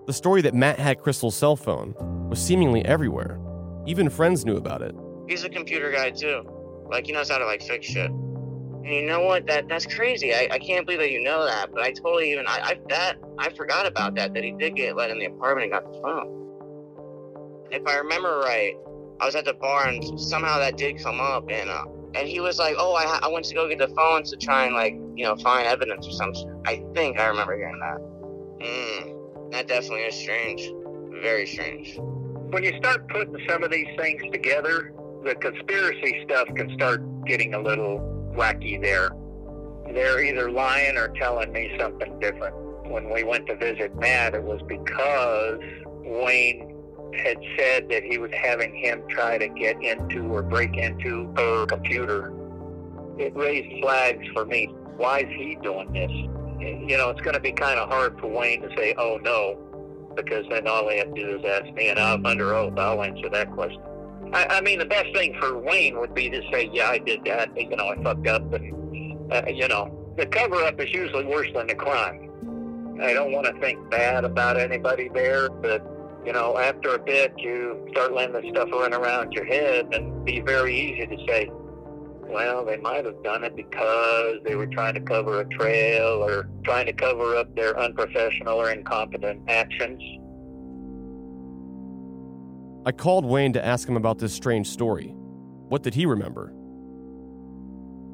The 0.05 0.13
story 0.13 0.41
that 0.43 0.53
Matt 0.53 0.77
had 0.79 0.99
Kristal's 0.99 1.35
cell 1.35 1.55
phone 1.55 1.95
was 2.29 2.39
seemingly 2.39 2.85
everywhere. 2.85 3.39
Even 3.87 4.09
friends 4.09 4.45
knew 4.45 4.57
about 4.57 4.83
it. 4.83 4.95
He's 5.27 5.43
a 5.43 5.49
computer 5.49 5.91
guy 5.91 6.11
too. 6.11 6.43
Like 6.89 7.07
he 7.07 7.13
knows 7.13 7.31
how 7.31 7.39
to 7.39 7.45
like 7.45 7.63
fix 7.63 7.87
shit. 7.87 8.11
And 8.11 8.85
you 8.85 9.05
know 9.07 9.21
what? 9.21 9.47
That 9.47 9.67
that's 9.67 9.87
crazy. 9.87 10.35
I, 10.35 10.49
I 10.51 10.59
can't 10.59 10.85
believe 10.85 10.99
that 10.99 11.11
you 11.11 11.23
know 11.23 11.45
that. 11.45 11.73
But 11.73 11.81
I 11.81 11.91
totally 11.93 12.31
even 12.31 12.45
I, 12.47 12.59
I 12.63 12.79
that 12.89 13.17
I 13.39 13.49
forgot 13.49 13.87
about 13.87 14.13
that. 14.15 14.35
That 14.35 14.43
he 14.43 14.51
did 14.51 14.75
get 14.75 14.95
let 14.95 15.09
in 15.09 15.17
the 15.17 15.25
apartment 15.25 15.63
and 15.63 15.71
got 15.73 15.91
the 15.91 15.99
phone. 15.99 17.65
If 17.71 17.85
I 17.87 17.97
remember 17.97 18.39
right, 18.39 18.75
I 19.19 19.25
was 19.25 19.35
at 19.35 19.45
the 19.45 19.55
bar 19.55 19.87
and 19.87 20.19
somehow 20.19 20.59
that 20.59 20.77
did 20.77 21.01
come 21.01 21.19
up 21.19 21.49
and 21.49 21.69
uh, 21.69 21.85
and 22.15 22.27
he 22.27 22.39
was 22.39 22.57
like, 22.59 22.75
"Oh, 22.77 22.93
I, 22.93 23.19
I 23.23 23.27
went 23.27 23.45
to 23.45 23.55
go 23.55 23.67
get 23.67 23.79
the 23.79 23.87
phone 23.89 24.23
to 24.23 24.35
try 24.37 24.65
and 24.65 24.75
like 24.75 24.93
you 25.15 25.23
know 25.23 25.35
find 25.37 25.67
evidence 25.67 26.07
or 26.07 26.11
something." 26.11 26.61
I 26.65 26.83
think 26.93 27.19
I 27.19 27.27
remember 27.27 27.55
hearing 27.55 27.79
that. 27.79 27.97
Mm, 28.65 29.51
that 29.51 29.67
definitely 29.67 30.01
is 30.01 30.15
strange. 30.15 30.69
Very 31.21 31.45
strange. 31.45 31.97
When 31.97 32.63
you 32.63 32.77
start 32.77 33.07
putting 33.09 33.37
some 33.47 33.63
of 33.63 33.71
these 33.71 33.87
things 33.97 34.21
together, 34.31 34.93
the 35.23 35.35
conspiracy 35.35 36.23
stuff 36.23 36.47
can 36.55 36.73
start 36.73 37.01
getting 37.25 37.53
a 37.53 37.59
little 37.59 37.99
wacky 38.35 38.81
there. 38.81 39.09
They're 39.93 40.23
either 40.23 40.51
lying 40.51 40.97
or 40.97 41.09
telling 41.09 41.51
me 41.51 41.75
something 41.79 42.19
different. 42.19 42.55
When 42.89 43.09
we 43.09 43.23
went 43.23 43.47
to 43.47 43.55
visit 43.55 43.95
Matt, 43.95 44.33
it 44.33 44.43
was 44.43 44.61
because 44.67 45.59
Wayne 46.05 46.76
had 47.15 47.37
said 47.57 47.89
that 47.89 48.03
he 48.03 48.17
was 48.17 48.31
having 48.33 48.75
him 48.75 49.03
try 49.09 49.37
to 49.37 49.47
get 49.47 49.81
into 49.81 50.27
or 50.27 50.43
break 50.43 50.75
into 50.77 51.33
her 51.37 51.65
computer. 51.65 52.33
It 53.17 53.35
raised 53.35 53.81
flags 53.81 54.25
for 54.33 54.45
me. 54.45 54.67
Why 54.97 55.19
is 55.19 55.29
he 55.29 55.57
doing 55.61 55.91
this? 55.93 56.11
You 56.59 56.97
know, 56.97 57.09
it's 57.09 57.21
going 57.21 57.35
to 57.35 57.39
be 57.39 57.51
kind 57.51 57.79
of 57.79 57.89
hard 57.89 58.19
for 58.19 58.27
Wayne 58.27 58.61
to 58.61 58.69
say, 58.75 58.93
oh 58.97 59.19
no, 59.21 59.57
because 60.15 60.45
then 60.49 60.67
all 60.67 60.87
they 60.87 60.97
have 60.97 61.13
to 61.13 61.21
do 61.21 61.37
is 61.39 61.45
ask 61.45 61.73
me, 61.73 61.89
and 61.89 61.99
I'm 61.99 62.25
under 62.25 62.55
oath. 62.55 62.77
I'll 62.77 63.03
answer 63.03 63.29
that 63.29 63.51
question. 63.53 63.81
I, 64.33 64.45
I 64.57 64.61
mean, 64.61 64.79
the 64.79 64.85
best 64.85 65.13
thing 65.15 65.35
for 65.39 65.57
Wayne 65.57 65.99
would 65.99 66.13
be 66.13 66.29
to 66.29 66.41
say, 66.51 66.69
yeah, 66.73 66.89
I 66.89 66.97
did 66.97 67.23
that. 67.25 67.49
You 67.55 67.75
know, 67.75 67.89
I 67.89 68.03
fucked 68.03 68.27
up. 68.27 68.51
And, 68.53 69.31
uh, 69.31 69.43
you 69.47 69.67
know, 69.67 70.13
the 70.17 70.25
cover 70.25 70.55
up 70.63 70.79
is 70.81 70.91
usually 70.91 71.25
worse 71.25 71.47
than 71.53 71.67
the 71.67 71.75
crime. 71.75 72.29
I 73.01 73.13
don't 73.13 73.31
want 73.31 73.45
to 73.45 73.53
think 73.61 73.89
bad 73.91 74.25
about 74.25 74.57
anybody 74.57 75.09
there, 75.13 75.49
but 75.49 75.85
you 76.27 76.33
know, 76.33 76.57
after 76.57 76.95
a 76.95 76.99
bit, 76.99 77.33
you 77.37 77.87
start 77.91 78.11
letting 78.11 78.33
the 78.33 78.49
stuff 78.51 78.67
run 78.73 78.93
around 78.93 79.31
your 79.31 79.45
head, 79.45 79.87
and 79.93 80.25
be 80.25 80.41
very 80.41 80.77
easy 80.77 81.07
to 81.07 81.25
say, 81.25 81.49
well, 82.27 82.65
they 82.65 82.75
might 82.75 83.05
have 83.05 83.23
done 83.23 83.45
it 83.45 83.55
because 83.55 84.35
they 84.43 84.55
were 84.55 84.67
trying 84.67 84.93
to 84.95 84.99
cover 84.99 85.39
a 85.39 85.45
trail 85.45 86.21
or 86.21 86.49
trying 86.65 86.85
to 86.85 86.91
cover 86.91 87.37
up 87.37 87.55
their 87.55 87.79
unprofessional 87.79 88.59
or 88.61 88.71
incompetent 88.71 89.41
actions. 89.47 90.01
I 92.85 92.91
called 92.91 93.23
Wayne 93.23 93.53
to 93.53 93.65
ask 93.65 93.87
him 93.87 93.95
about 93.95 94.19
this 94.19 94.33
strange 94.33 94.67
story. 94.67 95.13
What 95.69 95.81
did 95.81 95.95
he 95.95 96.05
remember? 96.05 96.53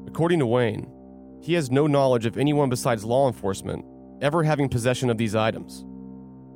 According 0.06 0.38
to 0.38 0.46
Wayne, 0.46 0.88
he 1.42 1.54
has 1.54 1.68
no 1.68 1.88
knowledge 1.88 2.26
of 2.26 2.38
anyone 2.38 2.68
besides 2.68 3.04
law 3.04 3.26
enforcement 3.26 3.84
ever 4.22 4.44
having 4.44 4.68
possession 4.68 5.10
of 5.10 5.18
these 5.18 5.34
items. 5.34 5.84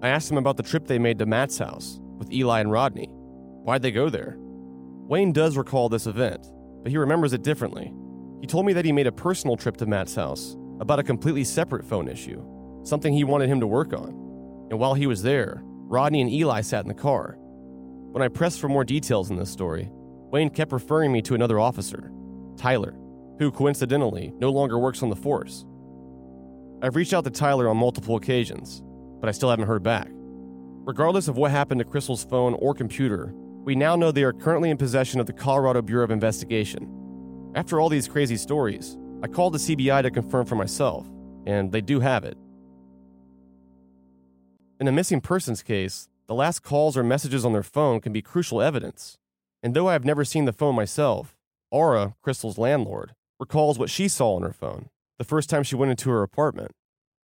I 0.02 0.08
asked 0.11 0.30
him 0.30 0.38
about 0.38 0.56
the 0.56 0.62
trip 0.62 0.87
they 0.87 0.98
made 0.98 1.18
to 1.18 1.26
Matt's 1.26 1.58
house 1.58 1.98
with 2.18 2.32
Eli 2.32 2.61
and 2.61 2.70
Rodney. 2.70 3.08
Why'd 3.11 3.82
they 3.82 3.90
go 3.90 4.08
there? 4.08 4.37
Wayne 4.38 5.32
does 5.32 5.56
recall 5.56 5.88
this 5.88 6.06
event, 6.06 6.46
but 6.82 6.92
he 6.92 6.98
remembers 6.98 7.32
it 7.32 7.42
differently. 7.42 7.92
He 8.40 8.46
told 8.46 8.64
me 8.64 8.72
that 8.74 8.84
he 8.84 8.92
made 8.92 9.08
a 9.08 9.12
personal 9.12 9.56
trip 9.56 9.76
to 9.78 9.87
Matt's 9.87 10.14
house 10.14 10.56
about 10.78 11.00
a 11.00 11.04
completely 11.04 11.42
separate 11.42 11.84
phone 11.84 12.06
issue, 12.08 12.44
something 12.84 13.12
he 13.12 13.24
wanted 13.24 13.48
him 13.48 13.58
to 13.58 13.66
work 13.66 13.92
on. 13.92 14.11
And 14.70 14.78
while 14.78 14.94
he 14.94 15.08
was 15.08 15.22
there, 15.22 15.62
Rodney 15.64 16.20
and 16.20 16.30
Eli 16.30 16.61
sat 16.61 16.84
in 16.84 16.88
the 16.88 16.94
car. 16.94 17.37
When 17.38 18.22
I 18.22 18.28
pressed 18.28 18.61
for 18.61 18.68
more 18.68 18.84
details 18.84 19.30
in 19.30 19.37
this 19.37 19.50
story, 19.50 19.88
Wayne 20.30 20.50
kept 20.50 20.72
referring 20.72 21.11
me 21.11 21.22
to 21.22 21.34
another 21.34 21.58
officer, 21.58 22.12
Tyler, 22.56 22.94
who 23.38 23.50
coincidentally 23.50 24.32
no 24.37 24.50
longer 24.50 24.78
works 24.78 25.02
on 25.02 25.08
the 25.08 25.16
force. 25.16 25.64
I've 26.82 26.94
reached 26.94 27.14
out 27.14 27.24
to 27.24 27.30
Tyler 27.30 27.68
on 27.68 27.76
multiple 27.76 28.16
occasions, 28.16 28.82
but 29.20 29.28
I 29.28 29.33
still 29.33 29.50
haven't 29.50 29.66
heard 29.66 29.83
back. 29.83 30.09
Regardless 30.85 31.28
of 31.28 31.37
what 31.37 31.50
happened 31.50 31.81
to 31.81 31.85
Kristal's 31.85 32.24
phone 32.24 32.54
or 32.54 32.74
computer, 32.74 33.35
we 33.64 33.74
now 33.74 33.96
know 33.96 34.11
they 34.11 34.22
are 34.22 34.33
currently 34.33 34.70
in 34.70 34.76
possession 34.76 35.20
of 35.20 35.26
the 35.26 35.33
Colorado 35.33 35.83
Bureau 35.83 36.04
of 36.04 36.11
Investigation. 36.11 37.52
After 37.54 37.81
all 37.81 37.88
these 37.88 38.09
crazy 38.09 38.37
stories, 38.37 38.96
I 39.22 39.26
called 39.26 39.54
the 39.54 39.59
CBI 39.59 40.02
to 40.02 40.11
confirm 40.11 40.46
for 40.46 40.54
myself, 40.54 41.07
and 41.46 41.72
they 41.72 41.81
do 41.81 42.00
have 42.00 42.24
it. 42.24 42.38
In 44.81 44.88
a 44.88 44.92
missing 44.92 45.20
persons 45.20 45.62
case, 45.62 46.09
the 46.28 46.35
last 46.35 46.62
calls 46.62 46.96
or 46.96 47.02
messages 47.02 47.44
on 47.44 47.52
their 47.52 47.62
phone 47.62 48.00
can 48.00 48.12
be 48.12 48.22
crucial 48.22 48.62
evidence. 48.62 49.18
And 49.62 49.74
though 49.74 49.88
I 49.88 49.94
have 49.94 50.04
never 50.04 50.24
seen 50.24 50.44
the 50.44 50.52
phone 50.52 50.74
myself, 50.74 51.37
Aura, 51.70 52.14
Kristal's 52.24 52.59
landlord, 52.59 53.14
recalls 53.40 53.78
what 53.78 53.90
she 53.90 54.09
saw 54.09 54.37
on 54.37 54.42
her 54.42 54.52
phone 54.52 54.88
the 55.18 55.24
first 55.24 55.50
time 55.50 55.64
she 55.64 55.74
went 55.74 55.90
into 55.90 56.11
her 56.11 56.22
apartment. 56.22 56.70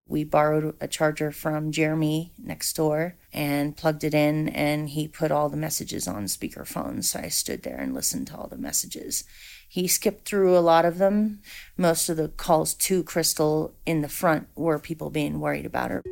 We 0.07 0.23
borrowed 0.23 0.77
a 0.81 0.89
charger 0.89 1.33
from 1.33 1.73
Jeremy 1.73 2.33
next 2.39 2.77
door 2.77 3.17
and 3.33 3.75
plugged 3.75 4.05
it 4.05 4.13
in, 4.13 4.51
and 4.51 4.91
he 4.91 5.09
put 5.09 5.31
all 5.31 5.49
the 5.49 5.57
messages 5.57 6.07
on 6.07 6.25
speakerphone. 6.25 7.03
So 7.03 7.21
I 7.21 7.29
stood 7.29 7.63
there 7.63 7.79
and 7.79 7.95
listened 7.95 8.27
to 8.27 8.37
all 8.37 8.49
the 8.49 8.59
messages. 8.59 9.25
He 9.67 9.89
skipped 9.89 10.29
through 10.29 10.57
a 10.57 10.61
lot 10.61 10.85
of 10.85 10.99
them. 10.99 11.41
Most 11.79 12.11
of 12.11 12.19
the 12.19 12.29
calls 12.29 12.75
to 12.75 13.03
Kristal 13.03 13.73
in 13.87 14.03
the 14.03 14.09
front 14.09 14.47
were 14.55 14.79
people 14.79 15.09
being 15.09 15.41
worried 15.41 15.67
about 15.67 15.91
her. 15.91 16.03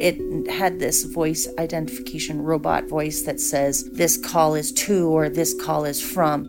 It 0.00 0.50
had 0.50 0.78
this 0.78 1.04
voice 1.04 1.46
identification 1.58 2.40
robot 2.40 2.88
voice 2.88 3.22
that 3.22 3.40
says, 3.40 3.90
This 3.90 4.16
call 4.16 4.54
is 4.54 4.72
to 4.72 5.08
or 5.08 5.28
this 5.28 5.54
call 5.60 5.84
is 5.84 6.00
from. 6.00 6.44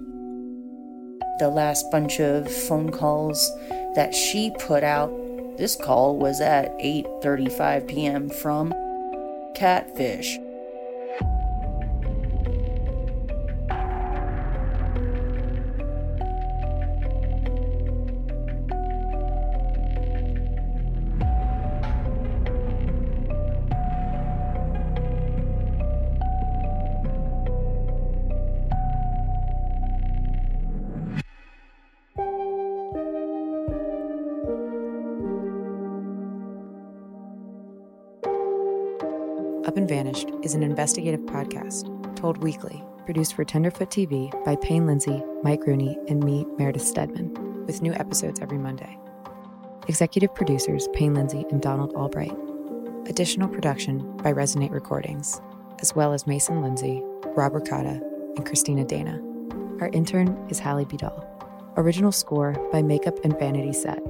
The 1.39 1.49
last 1.49 1.89
bunch 1.91 2.19
of 2.19 2.49
phone 2.51 2.91
calls 2.91 3.51
that 3.99 4.15
she 4.15 4.49
put 4.49 4.81
out. 4.81 5.11
This 5.57 5.75
call 5.75 6.15
was 6.15 6.39
at 6.39 6.71
8:35 6.79 7.85
p.m. 7.85 8.29
from 8.29 8.73
Catfish. 9.55 10.39
Up 39.69 39.77
and 39.77 39.87
Vanished 39.87 40.31
is 40.41 40.55
an 40.55 40.63
investigative 40.63 41.19
podcast 41.27 41.85
told 42.15 42.39
weekly, 42.39 42.83
produced 43.05 43.35
for 43.35 43.43
Tenderfoot 43.43 43.91
TV 43.91 44.31
by 44.43 44.55
Payne 44.55 44.87
Lindsey, 44.87 45.21
Mike 45.43 45.67
Rooney, 45.67 45.95
and 46.07 46.23
me, 46.23 46.43
Meredith 46.57 46.81
Stedman, 46.81 47.65
with 47.67 47.83
new 47.83 47.93
episodes 47.93 48.39
every 48.39 48.57
Monday. 48.57 48.97
Executive 49.87 50.33
producers 50.33 50.89
Payne 50.93 51.13
Lindsey 51.13 51.45
and 51.51 51.61
Donald 51.61 51.93
Albright. 51.93 52.35
Additional 53.07 53.47
production 53.47 54.17
by 54.17 54.33
Resonate 54.33 54.71
Recordings, 54.71 55.39
as 55.81 55.93
well 55.93 56.13
as 56.13 56.25
Mason 56.25 56.63
Lindsay, 56.63 57.03
Rob 57.35 57.53
Ricotta, 57.53 58.01
and 58.37 58.47
Christina 58.47 58.83
Dana. 58.83 59.21
Our 59.81 59.89
intern 59.89 60.29
is 60.49 60.57
Hallie 60.57 60.85
Bidal. 60.85 61.23
Original 61.77 62.11
score 62.11 62.53
by 62.71 62.81
Makeup 62.81 63.23
and 63.23 63.37
Vanity 63.37 63.73
Set. 63.73 64.01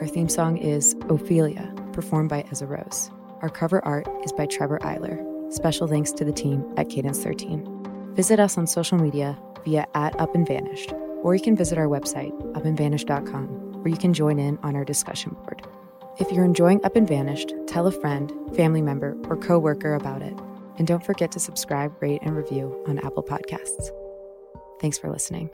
Our 0.00 0.06
theme 0.06 0.30
song 0.30 0.56
is 0.56 0.96
Ophelia, 1.10 1.70
performed 1.92 2.30
by 2.30 2.46
Ezra 2.50 2.66
Rose. 2.66 3.10
Our 3.42 3.50
cover 3.50 3.84
art 3.84 4.06
is 4.24 4.32
by 4.32 4.46
Trevor 4.46 4.78
Eiler. 4.80 5.52
Special 5.52 5.86
thanks 5.86 6.12
to 6.12 6.24
the 6.24 6.32
team 6.32 6.64
at 6.76 6.88
Cadence 6.88 7.22
13. 7.22 8.14
Visit 8.14 8.40
us 8.40 8.56
on 8.56 8.66
social 8.66 8.98
media 8.98 9.38
via 9.64 9.86
at 9.94 10.18
Up 10.20 10.34
and 10.34 10.46
Vanished, 10.46 10.92
or 11.22 11.34
you 11.34 11.42
can 11.42 11.56
visit 11.56 11.78
our 11.78 11.86
website, 11.86 12.32
upandvanished.com, 12.52 13.82
where 13.82 13.88
you 13.88 13.96
can 13.96 14.14
join 14.14 14.38
in 14.38 14.58
on 14.62 14.76
our 14.76 14.84
discussion 14.84 15.32
board. 15.32 15.62
If 16.18 16.30
you're 16.30 16.44
enjoying 16.44 16.84
Up 16.84 16.96
and 16.96 17.08
Vanished, 17.08 17.54
tell 17.66 17.86
a 17.86 17.92
friend, 17.92 18.32
family 18.54 18.82
member, 18.82 19.16
or 19.28 19.36
coworker 19.36 19.94
about 19.94 20.22
it. 20.22 20.34
And 20.78 20.86
don't 20.86 21.04
forget 21.04 21.32
to 21.32 21.40
subscribe, 21.40 21.92
rate, 22.02 22.22
and 22.22 22.36
review 22.36 22.82
on 22.86 22.98
Apple 22.98 23.22
Podcasts. 23.22 23.90
Thanks 24.80 24.98
for 24.98 25.10
listening. 25.10 25.50